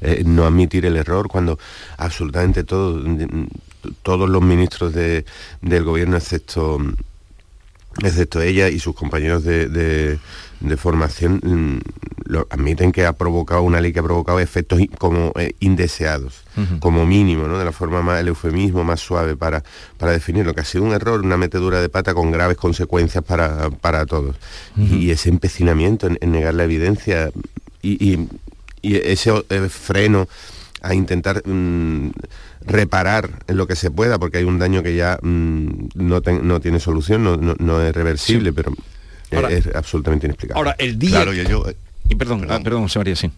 [0.00, 1.58] Eh, no admitir el error cuando
[1.96, 3.04] absolutamente todos,
[4.02, 6.78] todos los ministros del gobierno, excepto,
[8.02, 10.18] excepto ella y sus compañeros de de
[10.76, 11.78] formación mm,
[12.24, 16.44] lo, admiten que ha provocado una ley que ha provocado efectos como eh, indeseados,
[16.80, 17.58] como mínimo, ¿no?
[17.58, 19.62] de la forma más, el eufemismo más suave para,
[19.96, 23.70] para definirlo, que ha sido un error, una metedura de pata con graves consecuencias para,
[23.70, 24.36] para todos.
[24.76, 27.30] y, ese empecinamiento en, negar la evidencia
[27.82, 28.28] y,
[28.82, 30.28] ese eh, freno
[30.82, 32.10] a intentar mm,
[32.60, 36.60] reparar en lo que se pueda, porque hay un daño que ya mm, no, no,
[36.60, 38.72] tiene solución, no, no, es reversible, pero
[39.30, 40.58] es absolutamente inexplicable.
[40.58, 41.10] Ahora, el día...
[41.10, 41.64] Claro, y yo,
[42.08, 43.30] y perdón, perdón, perdón, José María, sí.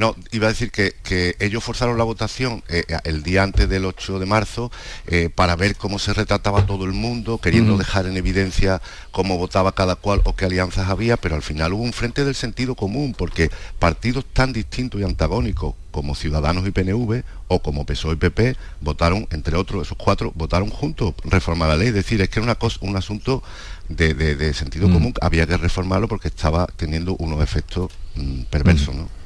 [0.00, 0.94] No, iba a decir que,
[1.40, 4.72] ellos forzaron la votación eh, el día antes del 8 de marzo
[5.06, 8.80] eh, para ver cómo se retrataba todo el mundo, queriendo dejar en evidencia
[9.10, 12.34] cómo votaba cada cual o qué alianzas había, pero al final hubo un frente del
[12.34, 18.14] sentido común, porque partidos tan distintos y antagónicos como Ciudadanos y PNV o como PSOE
[18.14, 21.88] y PP votaron, entre otros, esos cuatro, votaron juntos reformar la ley.
[21.88, 23.42] Es decir, es que era una cosa, un asunto
[23.90, 24.92] de, sentido mm.
[24.94, 28.94] común, había que reformarlo porque estaba teniendo unos efectos mm, perversos.
[28.94, 29.19] ¿no?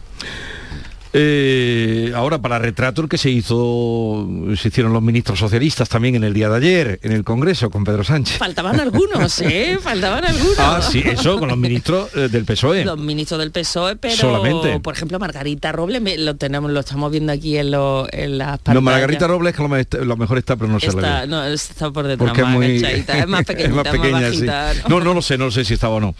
[1.16, 6.24] Eh, ahora, para retrato el que se hizo, se hicieron los ministros socialistas también en
[6.24, 8.36] el día de ayer, en el Congreso, con Pedro Sánchez.
[8.36, 9.78] Faltaban algunos, ¿eh?
[9.82, 10.58] Faltaban algunos.
[10.58, 12.84] Ah, sí, eso, con los ministros eh, del PSOE.
[12.84, 14.80] Los ministros del PSOE, pero, Solamente.
[14.80, 18.74] por ejemplo, Margarita Robles, lo tenemos, lo estamos viendo aquí en, lo, en las pantallas.
[18.74, 19.62] No, Margarita Robles, que
[20.04, 22.84] lo, mejor está, pero no se está, No, está por detrás, Porque es, muy...
[22.84, 24.98] es más pequeñita, es más, pequeña, bajita, ¿no?
[24.98, 25.14] ¿no?
[25.14, 26.16] lo sé, no sé si estaba o no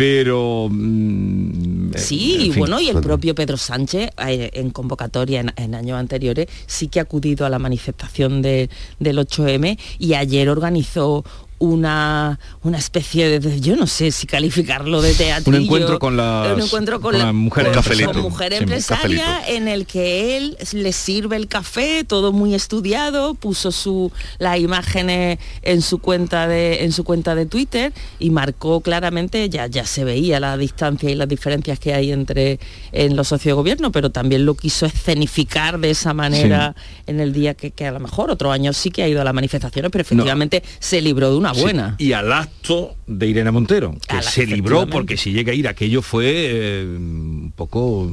[0.00, 6.46] pero mm, sí bueno y el propio Pedro Sánchez eh, en convocatoria en, años anteriores
[6.66, 11.22] sí que ha acudido a la manifestación del 8M y ayer organizó
[11.60, 15.50] una, una especie de, yo no sé si calificarlo de teatro.
[15.56, 18.06] Un encuentro con las, un encuentro con, con la, la mujer con- empresaria.
[18.12, 19.56] con mujer Sí, empresaria cafelito.
[19.56, 25.38] en el que él le sirve el café, todo muy estudiado, puso su las imágenes
[25.62, 30.02] en su cuenta de en su cuenta de Twitter y marcó claramente ya ya se
[30.04, 32.58] veía la distancia y las diferencias que hay entre
[32.92, 36.74] en los socios de gobierno, pero también lo quiso escenificar de esa manera
[37.06, 39.24] en el día que, que a lo mejor otro año sí que ha ido a
[39.24, 41.96] las manifestaciones, pero efectivamente se libró de una Buena.
[41.98, 46.02] y al acto de Irene Montero, que se libró porque si llega a ir aquello
[46.02, 48.10] fue eh, un poco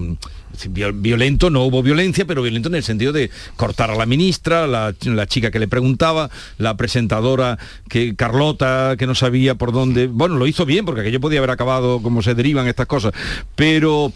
[0.70, 4.94] violento, no hubo violencia, pero violento en el sentido de cortar a la ministra, la,
[5.04, 7.58] la chica que le preguntaba, la presentadora
[7.90, 11.52] que Carlota que no sabía por dónde, bueno, lo hizo bien porque aquello podía haber
[11.52, 13.14] acabado como se derivan estas cosas,
[13.56, 14.12] pero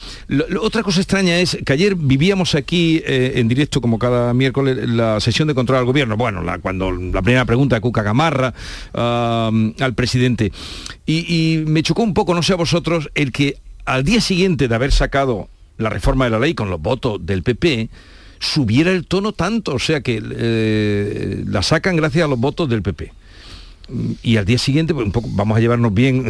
[0.61, 5.19] otra cosa extraña es que ayer vivíamos aquí eh, en directo como cada miércoles la
[5.19, 8.53] sesión de control al gobierno, bueno, la, cuando la primera pregunta de Cuca Gamarra
[8.93, 10.51] al presidente.
[11.05, 14.67] Y, y me chocó un poco, no sé a vosotros, el que al día siguiente
[14.67, 15.49] de haber sacado
[15.81, 17.89] la reforma de la ley con los votos del PP,
[18.39, 22.81] subiera el tono tanto, o sea que eh, la sacan gracias a los votos del
[22.81, 23.11] PP.
[23.91, 26.25] Mm, Y al día siguiente, pues un poco, vamos a llevarnos bien,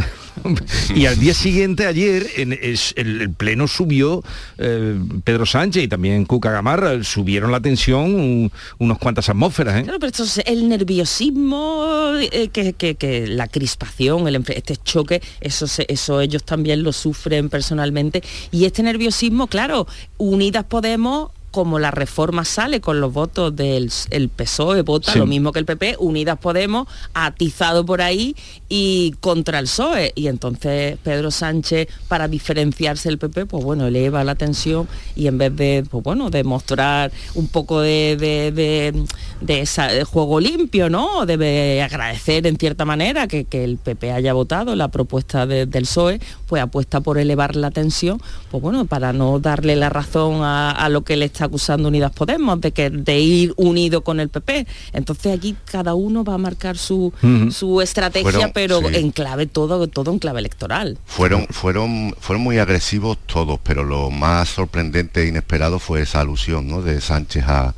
[0.96, 4.24] y al día siguiente, ayer, en, es- el, el Pleno subió
[4.58, 9.80] eh, Pedro Sánchez y también Cuca Gamarra, subieron la tensión un- unos cuantas atmósferas.
[9.80, 9.84] ¿eh?
[9.84, 15.22] Claro, pero esto es el nerviosismo, eh, que, que- que la crispación, el, este choque,
[15.40, 18.24] eso, se- eso ellos también lo sufren personalmente.
[18.52, 19.88] Y este nerviosismo, claro,
[20.18, 25.20] Unidas Podemos como la reforma sale con los votos del el PSOE, vota Sí.
[25.20, 28.36] lo mismo que el PP, Unidas Podemos, atizado por ahí
[28.70, 30.14] y contra el PSOE.
[30.16, 35.38] Y entonces Pedro Sánchez, para diferenciarse del PP, pues bueno, eleva la tensión y en
[35.38, 39.04] vez de, pues bueno, de mostrar un poco de, de- de-
[39.42, 41.26] de esa- de juego limpio, ¿no?
[41.26, 45.84] Debe agradecer en cierta manera que, que el PP haya votado la propuesta de- del
[45.84, 50.72] PSOE, pues apuesta por elevar la tensión, pues bueno, para no darle la razón a,
[50.72, 54.30] a lo que le está acusando Unidas Podemos, de que de ir unido con el
[54.30, 54.66] PP.
[54.94, 57.14] Entonces aquí cada uno va a marcar su,
[57.52, 58.96] su estrategia, Fueron- pero sí.
[58.96, 60.98] en clave todo, todo en clave electoral.
[61.06, 66.68] Fueron, fueron, fueron muy agresivos todos, pero lo más sorprendente e inesperado fue esa alusión
[66.68, 66.82] ¿no?
[66.82, 67.74] de Sánchez a,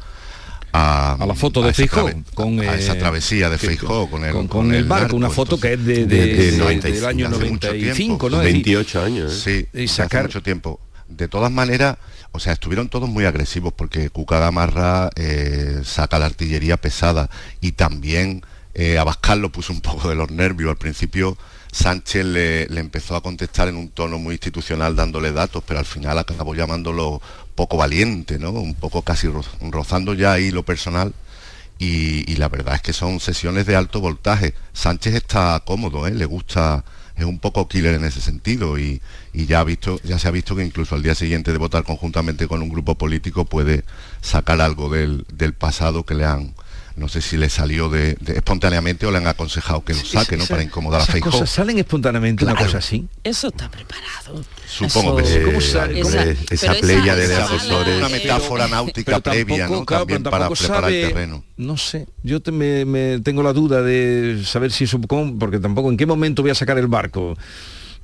[0.75, 4.31] a, A la foto de trave- con, a esa eh, travesía de Feijó con el,
[4.33, 7.45] con- con el barco, una foto que es de- de- de- 95, del año hace
[7.45, 8.29] mucho 95, tiempo.
[8.29, 8.37] ¿no?
[8.41, 9.33] Es decir, 28 años.
[9.33, 10.79] Sí, y hace sacar- mucho tiempo.
[11.17, 11.97] De todas maneras,
[12.31, 17.29] o sea, estuvieron todos muy agresivos porque Cuca Gamarra eh, saca la artillería pesada
[17.61, 18.43] y también
[18.73, 20.69] eh, Abascal lo puso un poco de los nervios.
[20.71, 21.37] Al principio
[21.71, 26.17] Sánchez le, empezó a contestar en un tono muy institucional dándole datos, pero al final
[26.19, 27.21] acabó llamándolo
[27.55, 28.51] poco valiente, ¿no?
[28.51, 31.13] Un poco casi ro- rozando ya ahí lo personal.
[31.79, 34.53] Y, y la verdad es que son sesiones de alto voltaje.
[34.73, 36.11] Sánchez está cómodo, ¿eh?
[36.11, 36.83] le gusta,
[37.15, 39.01] es un poco killer en ese sentido y,
[39.33, 41.83] y ya, ha visto, ya se ha visto que incluso al día siguiente de votar
[41.83, 43.83] conjuntamente con un grupo político puede
[44.21, 46.53] sacar algo del, del pasado que le han,
[46.95, 50.37] no sé si le salió de, de- espontáneamente o le han aconsejado que lo saque,
[50.37, 50.45] ¿no?
[50.45, 51.31] Para incomodar a esas Feijóo.
[51.31, 53.07] cosas salen espontáneamente una cosa así.
[53.23, 54.43] Eso está preparado.
[54.67, 55.39] Supongo que sí.
[55.45, 55.99] ¿Cómo sale?
[55.99, 57.97] Esa- esa playa de esa- asesores.
[57.97, 59.85] Una metáfora náutica pero previa, tampoco, ¿no?
[59.85, 61.43] claro, También para preparar el terreno.
[61.57, 65.59] No sé, yo te- me, me tengo la duda de saber si eso, cómo- porque
[65.59, 67.35] tampoco en qué momento voy a sacar el barco.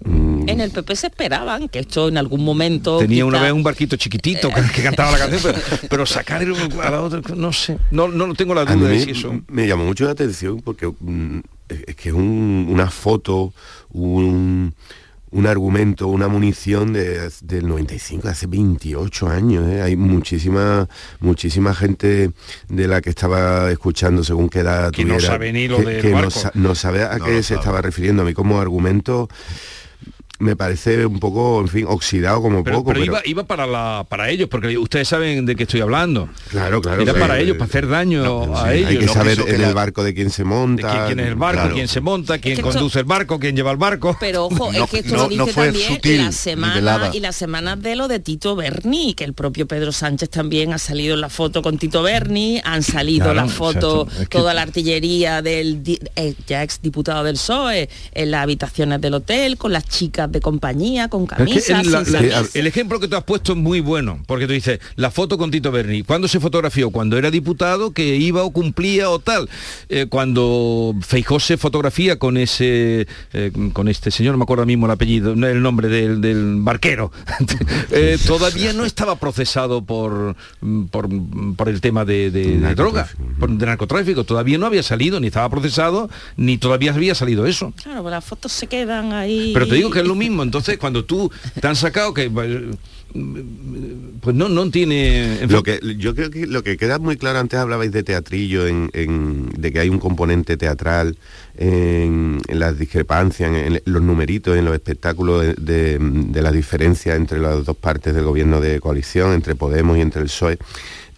[0.05, 2.99] En el PP se esperaban que esto en algún momento...
[2.99, 5.57] Tenía una vez un barquito chiquitito que, que cantaba la canción, pero,
[5.89, 9.11] pero sacar a la otra, no sé, no, no tengo la A duda de si
[9.11, 9.41] eso.
[9.49, 11.39] me llamó mucho la atención porque mm,
[11.87, 13.53] es que es un- una foto,
[13.91, 14.73] un,
[15.31, 19.67] un argumento, una munición de, del 95, de hace 28 años.
[19.69, 19.81] ¿eh?
[19.81, 20.87] Hay muchísima
[21.19, 22.31] muchísima gente
[22.69, 26.01] de la que estaba escuchando según qué edad Que no sabe ni lo que, del
[26.01, 26.31] que no, barco.
[26.31, 27.59] sa- no sabe a No qué se sabe.
[27.59, 28.21] estaba refiriendo.
[28.23, 29.29] A mí como argumento
[30.39, 32.87] me parece un poco, en fin, oxidado como Pero, poco.
[32.93, 36.29] pero pero- iba, iba para la para ellos, porque ustedes saben de qué estoy hablando.
[36.49, 37.01] Claro, claro.
[37.01, 38.89] Era para ellos, para hacer daño a Sí, ellos.
[38.89, 39.13] Hay que ¿no?
[39.13, 40.89] saber que en la- el barco de quién se monta.
[40.89, 41.75] quién, quién es el barco, Claro.
[41.75, 44.15] quién se monta, quién que esto- conduce el barco, quién lleva el barco.
[44.19, 47.09] Pero ojo, No, es que esto no- lo dice no fue también sutil, la semana
[47.13, 50.77] y las semanas de lo de Tito Berni, que el propio Pedro Sánchez también ha
[50.77, 54.61] salido en la foto con Tito Berni, han salido Claro, exacto, es que- toda la
[54.61, 55.81] artillería del
[56.15, 60.39] eh, ya ex diputado del PSOE en las habitaciones del hotel, con las chicas de
[60.41, 62.49] compañía, con Pero es que camisas, el, la- sin la- salir.
[62.53, 65.51] el ejemplo que tú has puesto es muy bueno, porque tú dices, la foto con
[65.51, 66.89] Tito Berni, ¿cuándo se fotografió?
[66.91, 69.49] Cuando era diputado, que iba o cumplía o tal.
[69.89, 74.85] Eh, cuando Feijó se fotografía con ese, eh, con este señor, no me acuerdo mismo
[74.85, 77.11] el apellido, el nombre del, del barquero,
[77.91, 80.35] eh, todavía no estaba procesado por,
[80.91, 81.09] por,
[81.55, 83.07] por el tema de, de- de droga,
[83.39, 87.73] por, de narcotráfico, todavía no había salido, ni estaba procesado, ni todavía había salido eso.
[87.81, 89.51] Claro, pues las fotos se quedan ahí.
[89.53, 92.71] Pero te digo que es lo mismo, entonces cuando tú te han sacado que eh,
[94.21, 95.41] pues no, no tiene.
[95.41, 98.67] en Lo que, yo creo que lo que queda muy claro, antes hablabais de teatrillo,
[98.67, 101.17] en, de que hay un componente teatral
[101.57, 107.15] en, las discrepancias, en, en los numeritos, en los espectáculos de, de- de la diferencia
[107.15, 110.57] entre las dos partes del gobierno de coalición, entre Podemos y entre el PSOE.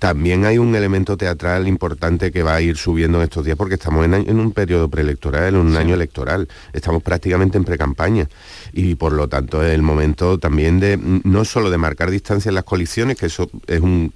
[0.01, 3.75] También hay un elemento teatral importante que va a ir subiendo en estos días porque
[3.75, 6.47] estamos en, en un periodo preelectoral, en un año electoral.
[6.73, 8.27] Estamos prácticamente en precampaña
[8.73, 12.49] y por lo tanto es el momento también de mm, no solo de marcar distancia
[12.49, 14.11] en las coaliciones, que eso es un-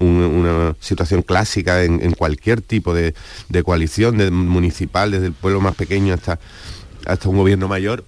[0.00, 3.14] un- una situación clásica en, en cualquier tipo de,
[3.48, 6.40] de coalición, de municipal, desde el pueblo más pequeño hasta,
[7.06, 8.04] hasta un gobierno mayor,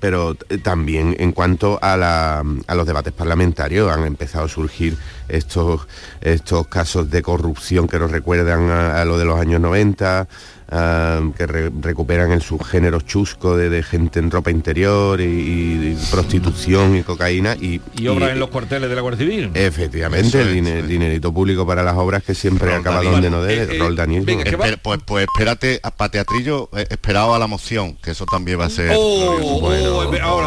[0.00, 2.42] pero eh, también en cuanto a
[2.74, 4.96] los debates parlamentarios han empezado a surgir
[5.28, 5.86] estos,
[6.20, 10.28] estos casos de corrupción que nos recuerdan a, a lo de los años 90,
[10.70, 16.96] que re- recuperan el subgénero chusco de, de gente en ropa interior y, y prostitución
[16.96, 19.50] y cocaína y, y obras en los cuarteles de la Guardia Civil.
[19.54, 24.26] Efectivamente, el dinerito público para las obras que siempre acaba donde no debe, Eh, roldanismo.
[24.30, 28.60] Espe- pues, pues espérate, a- para teatrillo, eh, esperado a la moción, que eso también
[28.60, 28.92] va a ser...
[28.94, 30.28] Oh, oh, ahora,